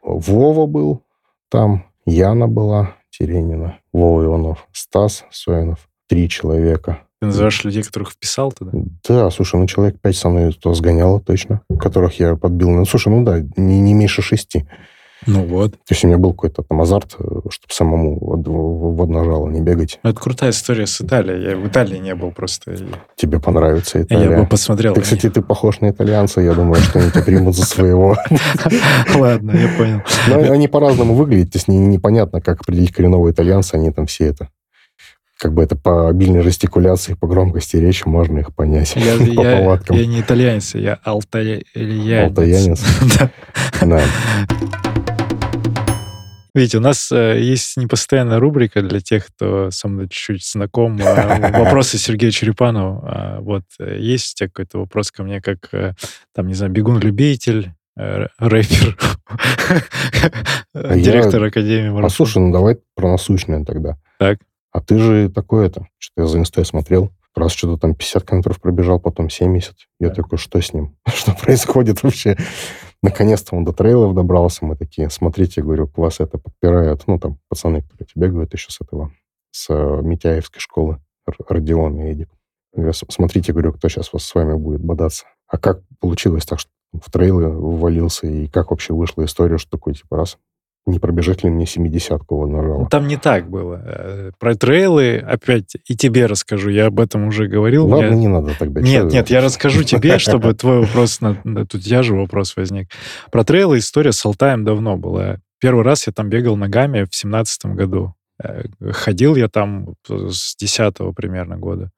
[0.03, 1.03] Вова был
[1.51, 5.89] там, Яна была, Теренина, Вова Иванов, Стас Соинов.
[6.09, 7.01] Три человека.
[7.21, 8.73] Ты называешь людей, которых вписал туда?
[9.09, 12.71] Да, слушай, ну человек пять со мной то сгоняло точно, которых я подбил.
[12.71, 14.67] Ну, слушай, ну да, не, не меньше шести.
[15.27, 15.73] Ну вот.
[15.73, 19.61] То есть у меня был какой-то там азарт, э, чтобы самому в одно жало не
[19.61, 19.99] бегать.
[20.03, 21.51] Ну, это крутая история с Италией.
[21.51, 22.77] Я в Италии не был просто.
[23.17, 24.31] Тебе понравится Италия.
[24.31, 24.95] Я бы посмотрел.
[24.95, 26.41] Ты, кстати, ты похож на итальянца.
[26.41, 28.17] Я думаю, что они тебя примут за своего.
[29.15, 30.03] Ладно, я понял.
[30.29, 31.53] Но они по-разному выглядят.
[31.53, 33.77] То есть непонятно, как определить коренного итальянца.
[33.77, 34.49] Они там все это
[35.45, 39.59] как бы это по обильной жестикуляции, по громкости речи можно их понять я, по я,
[39.59, 39.97] повадкам.
[39.97, 41.67] Я не итальянец, я алтаянец.
[41.75, 42.83] Алтаянец?
[43.83, 44.01] Да.
[46.55, 50.99] Видите, у нас э, есть непостоянная рубрика для тех, кто со мной чуть-чуть знаком.
[51.01, 53.01] Э, вопросы Сергея Черепанова.
[53.03, 55.95] А, вот, э, есть у тебя какой-то вопрос ко мне, как, э,
[56.33, 58.97] там, не знаю, бегун-любитель, э, рэпер,
[60.75, 62.03] директор Академии Марафона?
[62.03, 63.99] Послушай, ну давай про насущное тогда.
[64.21, 64.39] Так.
[64.71, 68.61] А ты же такой это, что я за инстой смотрел, раз что-то там 50 километров
[68.61, 69.75] пробежал, потом 70.
[70.01, 70.97] Я такой, что с ним?
[71.09, 72.37] что происходит вообще?
[73.03, 74.65] Наконец-то он до трейлов добрался.
[74.65, 77.07] Мы такие, смотрите, говорю, вас это подпирают.
[77.07, 79.13] Ну, там пацаны, которые тебе бегают еще с этого,
[79.51, 81.01] с э, Митяевской школы,
[81.49, 82.31] Родион и Эдик.
[83.09, 85.27] Смотрите, говорю, кто сейчас вас с вами будет бодаться.
[85.47, 89.95] А как получилось так, что в трейлы ввалился, и как вообще вышла история, что такой,
[89.95, 90.39] типа, раз,
[90.87, 92.81] не пробежать ли мне 70-ку вот нажала.
[92.81, 93.81] Ну, Там не так было.
[93.85, 96.69] Э, Про трейлы опять и тебе расскажу.
[96.71, 97.87] Я об этом уже говорил.
[97.89, 98.81] Ладно, Я- не надо тогда.
[98.83, 101.21] Нет, нет, я расскажу тебе, чтобы твой вопрос...
[101.71, 102.91] Тут я же вопрос возник.
[103.33, 105.39] Про трейлы история с Алтаем давно была.
[105.59, 108.15] Первый раз я там бегал ногами в семнадцатом году.
[108.43, 111.91] Э, Ходил я там с 10 примерно года.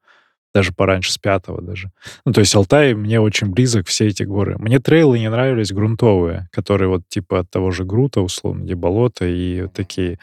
[0.57, 1.91] Даже пораньше, с пятого даже.
[2.25, 4.57] Ну, то есть Алтай мне очень близок, все эти горы.
[4.57, 9.27] Мне трейлы не нравились грунтовые, которые вот типа от того же грута, условно, где болото
[9.27, 10.17] и вот такие.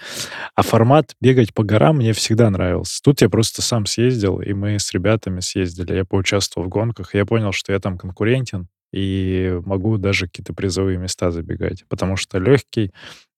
[0.56, 3.00] А формат бегать по горам мне всегда нравился.
[3.00, 5.94] Тут я просто сам съездил, и мы с ребятами съездили.
[5.94, 10.52] Я поучаствовал в гонках, и я понял, что я там конкурентен, и могу даже какие-то
[10.52, 12.90] призовые места забегать, потому что легкий,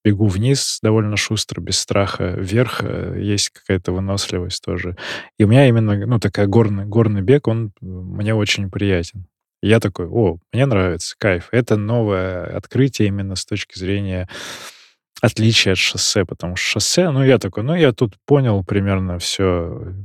[0.07, 4.97] бегу вниз довольно шустро, без страха, вверх э, есть какая-то выносливость тоже.
[5.37, 9.27] И у меня именно, ну, такая горный, горный бег, он э, мне очень приятен.
[9.63, 11.49] Я такой, о, мне нравится, кайф.
[11.51, 14.29] Это новое открытие именно с точки зрения
[15.23, 19.43] отличия от шоссе, потому что шоссе, ну, я такой, ну, я тут понял примерно все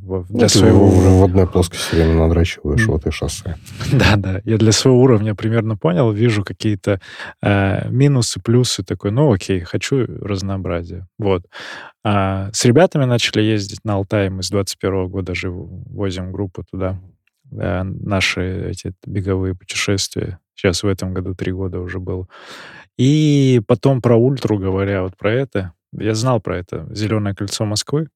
[0.04, 1.20] Ну, для ты своего уровня.
[1.20, 3.58] в одной плоскости время надрачиваешь, вот и шоссе.
[3.92, 4.42] Да, да.
[4.46, 7.02] Я для своего уровня примерно понял, вижу какие-то
[7.44, 11.08] э, минусы, плюсы, такой, ну окей, хочу разнообразия.
[11.20, 11.44] Вот.
[12.04, 17.00] А с ребятами начали ездить на Алтай, мы с 21 года же возим группу туда,
[17.52, 20.40] э, наши эти беговые путешествия.
[20.56, 22.28] Сейчас в этом году три года уже было.
[22.98, 28.10] И потом про ультру говоря, вот про это, я знал про это, Зеленое кольцо Москвы,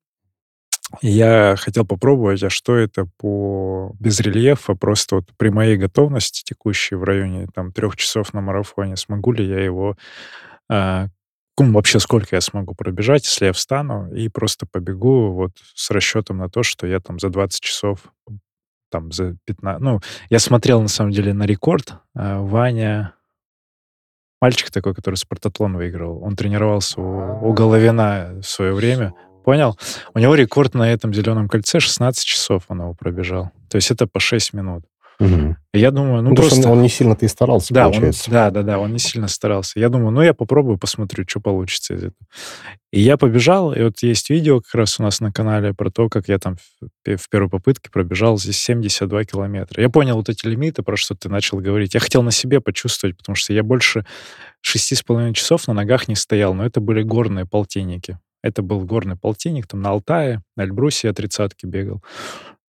[1.02, 6.96] Я хотел попробовать, а что это по без рельефа, просто вот при моей готовности текущей
[6.96, 9.98] в районе там трех часов на марафоне, смогу ли я его,
[10.70, 11.08] а,
[11.58, 16.50] вообще сколько я смогу пробежать, если я встану и просто побегу вот с расчетом на
[16.50, 18.00] то, что я там за 20 часов,
[18.90, 19.82] там за 15...
[19.82, 20.00] Ну,
[20.30, 21.96] я смотрел на самом деле на рекорд.
[22.16, 23.14] а, Ваня,
[24.42, 29.14] мальчик такой, который спартатлон выиграл, он тренировался у, у Головина в свое время.
[29.44, 29.78] Понял?
[30.16, 33.52] У него рекорд на этом зеленом кольце 16 часов он его пробежал.
[33.70, 34.86] То есть это по 6 минут.
[35.20, 36.68] И я думаю, ну, Ну, просто...
[36.70, 38.32] он, он не сильно-то и старался, Да, он, получается.
[38.32, 39.80] да, да, да, он не сильно старался.
[39.80, 42.28] Я думаю, ну, я попробую, посмотрю, что получится из этого.
[42.92, 46.08] И я побежал, и вот есть видео как раз у нас на канале про то,
[46.10, 46.56] как я там
[47.06, 49.82] в, в первой попытке пробежал здесь 72 километра.
[49.82, 51.94] Я понял вот эти лимиты, про что ты начал говорить.
[51.94, 54.06] Я хотел на себе почувствовать, потому что я больше
[54.62, 58.18] шести с половиной часов на ногах не стоял, но это были горные полтинники.
[58.42, 62.04] Это был горный полтинник, там на Алтае, на Эльбрусе я тридцатки бегал.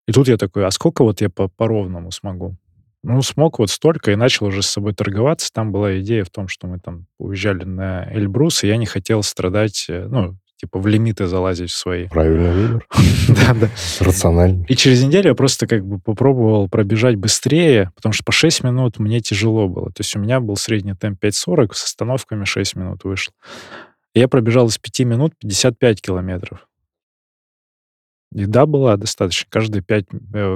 [0.07, 2.55] И тут я такой, а сколько вот я по, по ровному смогу?
[3.03, 5.51] Ну, смог вот столько и начал уже с собой торговаться.
[5.53, 9.21] Там была идея в том, что мы там уезжали на Эльбрус, и я не хотел
[9.21, 12.07] страдать, э, ну, типа в лимиты залазить в свои.
[12.07, 12.87] Правильный выбор,
[13.27, 13.69] Да, да.
[13.99, 14.65] рациональный.
[14.67, 18.97] И через неделю я просто как бы попробовал пробежать быстрее, потому что по 6 минут
[18.97, 19.87] мне тяжело было.
[19.87, 23.33] То есть у меня был средний темп 5.40, с остановками 6 минут вышло.
[24.15, 26.67] И я пробежал из 5 минут 55 километров.
[28.31, 29.47] Еда была достаточно.
[29.49, 30.05] Каждые, 5,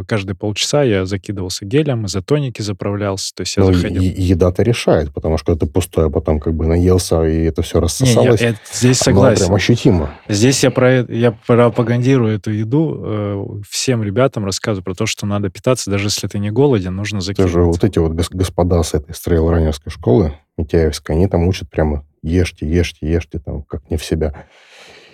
[0.07, 3.33] каждые полчаса я закидывался гелем, изотоники заправлялся.
[3.33, 4.01] То есть я Ну, заходил.
[4.01, 7.77] и еда-то решает, потому что это пустое, а потом как бы наелся, и это все
[7.77, 8.41] Не, не, рассосалось.
[8.41, 9.45] это- здесь согласен.
[9.45, 10.09] прям ощутимо.
[10.27, 15.25] Здесь я, про, это- я пропагандирую эту еду, э, всем ребятам рассказываю про то, что
[15.25, 17.51] надо питаться, даже если ты не голоден, нужно Это закинуть.
[17.51, 22.03] же вот эти вот гос- господа с этой стрейлранерской школы, Митяевской, они там учат прямо
[22.21, 24.33] ешьте, ешьте, ешьте, там, как не в себя.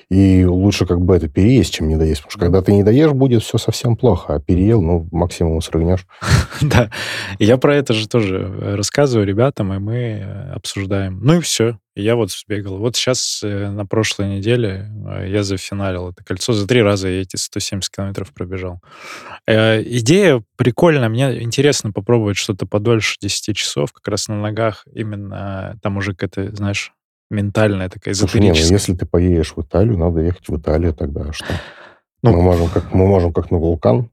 [0.09, 2.21] И лучше как бы это переесть, чем не доесть.
[2.21, 4.35] Потому что когда ты не доешь, будет все совсем плохо.
[4.35, 6.05] А переел, ну, максимум срыгнешь.
[6.61, 6.89] Да.
[7.37, 11.19] Я про это же тоже э, рассказываю ребятам, и мы э, обсуждаем.
[11.21, 11.79] Ну и все.
[11.95, 12.77] Я вот сбегал.
[12.77, 14.89] Вот сейчас э, на прошлой неделе
[15.27, 16.53] я зафиналил это кольцо.
[16.53, 18.81] За три раза я эти 170 километров пробежал.
[19.47, 21.09] Идея прикольная.
[21.09, 24.85] Мне интересно попробовать что-то подольше 10 часов, как раз на ногах.
[24.93, 26.93] Именно там уже какая-то, знаешь,
[27.29, 28.77] ментальная такая Слушай, не, ну, эзотерическая.
[28.77, 31.21] если ты поедешь в Италию, надо ехать в Италию тогда.
[31.29, 31.45] а Что?
[32.23, 34.09] Ну, мы, можем как, мы можем как на вулкан.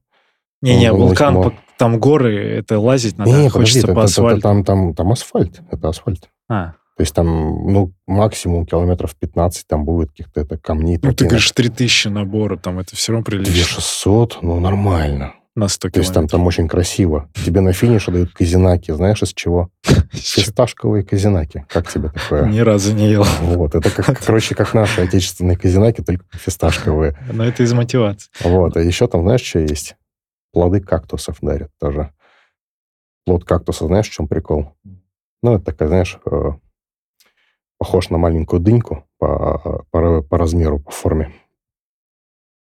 [0.61, 3.99] Не-не, Ну, вулкан, по- там горы, это лазить надо, Не, не, подожди, хочется это- по
[3.99, 4.41] это- асфальту.
[4.41, 5.61] там, там, там асфальт.
[5.71, 6.29] Это асфальт.
[6.49, 7.25] А, То есть там,
[7.73, 10.99] ну, максимум километров 15 там будет каких-то это камней.
[11.01, 15.33] ну ты говоришь 3000 набора, там это все равно прилично 2600, ну, нормально.
[15.55, 16.31] На 100 То есть там, километров.
[16.31, 17.29] там очень красиво.
[17.45, 18.91] Тебе на финише дают казинаки.
[18.91, 19.69] Знаешь, из чего?
[20.11, 21.65] Фисташковые казинаки.
[21.69, 22.47] Как тебе такое?
[22.47, 23.23] Ни разу не ел.
[23.41, 27.15] Вот, это, как, короче, как наши отечественные казинаки, только фисташковые.
[27.31, 28.31] Но это из мотивации.
[28.41, 29.95] Вот, а еще там, знаешь, что есть?
[30.51, 32.11] Плоды кактусов дарят тоже.
[33.25, 34.73] Плод кактуса, знаешь, в чем прикол?
[35.41, 36.51] Ну, это такая, знаешь, э,
[37.77, 41.33] похож на маленькую дыньку по, по, по размеру, по форме.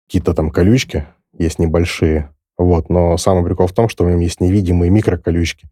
[0.07, 1.05] Какие-то там колючки
[1.37, 5.69] есть небольшие, вот, но самый прикол в том, что в нем есть невидимые микроколючки.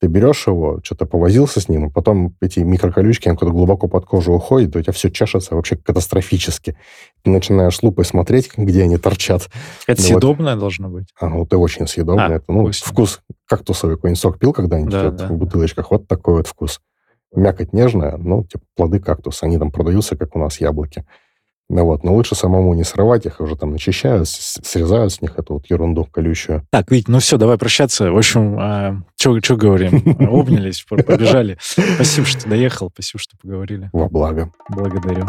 [0.00, 4.06] Ты берешь его, что-то повозился с ним, а потом эти микроколючки, они куда глубоко под
[4.06, 6.76] кожу уходят, у тебя все чешется вообще катастрофически.
[7.22, 9.50] Ты начинаешь лупой смотреть, где они торчат.
[9.86, 10.60] Это ну, съедобное вот.
[10.60, 11.08] должно быть?
[11.20, 12.28] А, вот и очень съедобное.
[12.28, 12.92] А, это, ну, вкусно.
[12.92, 15.28] вкус кактусовый какой-нибудь сок пил когда-нибудь да, вот, да.
[15.28, 15.90] в бутылочках.
[15.90, 16.80] Вот такой вот вкус.
[17.34, 19.44] Мякоть нежная, ну, типа плоды кактуса.
[19.44, 21.04] Они там продаются, как у нас яблоки.
[21.72, 25.54] Ну вот, но лучше самому не срывать их, уже там начищают, срезают с них эту
[25.54, 26.66] вот ерунду колючую.
[26.70, 28.10] Так, Вить, ну все, давай прощаться.
[28.10, 30.16] В общем, а, что говорим?
[30.18, 31.58] Обнялись, побежали.
[31.60, 33.88] Спасибо, что доехал, спасибо, что поговорили.
[33.92, 34.52] Во благо.
[34.68, 35.28] Благодарю.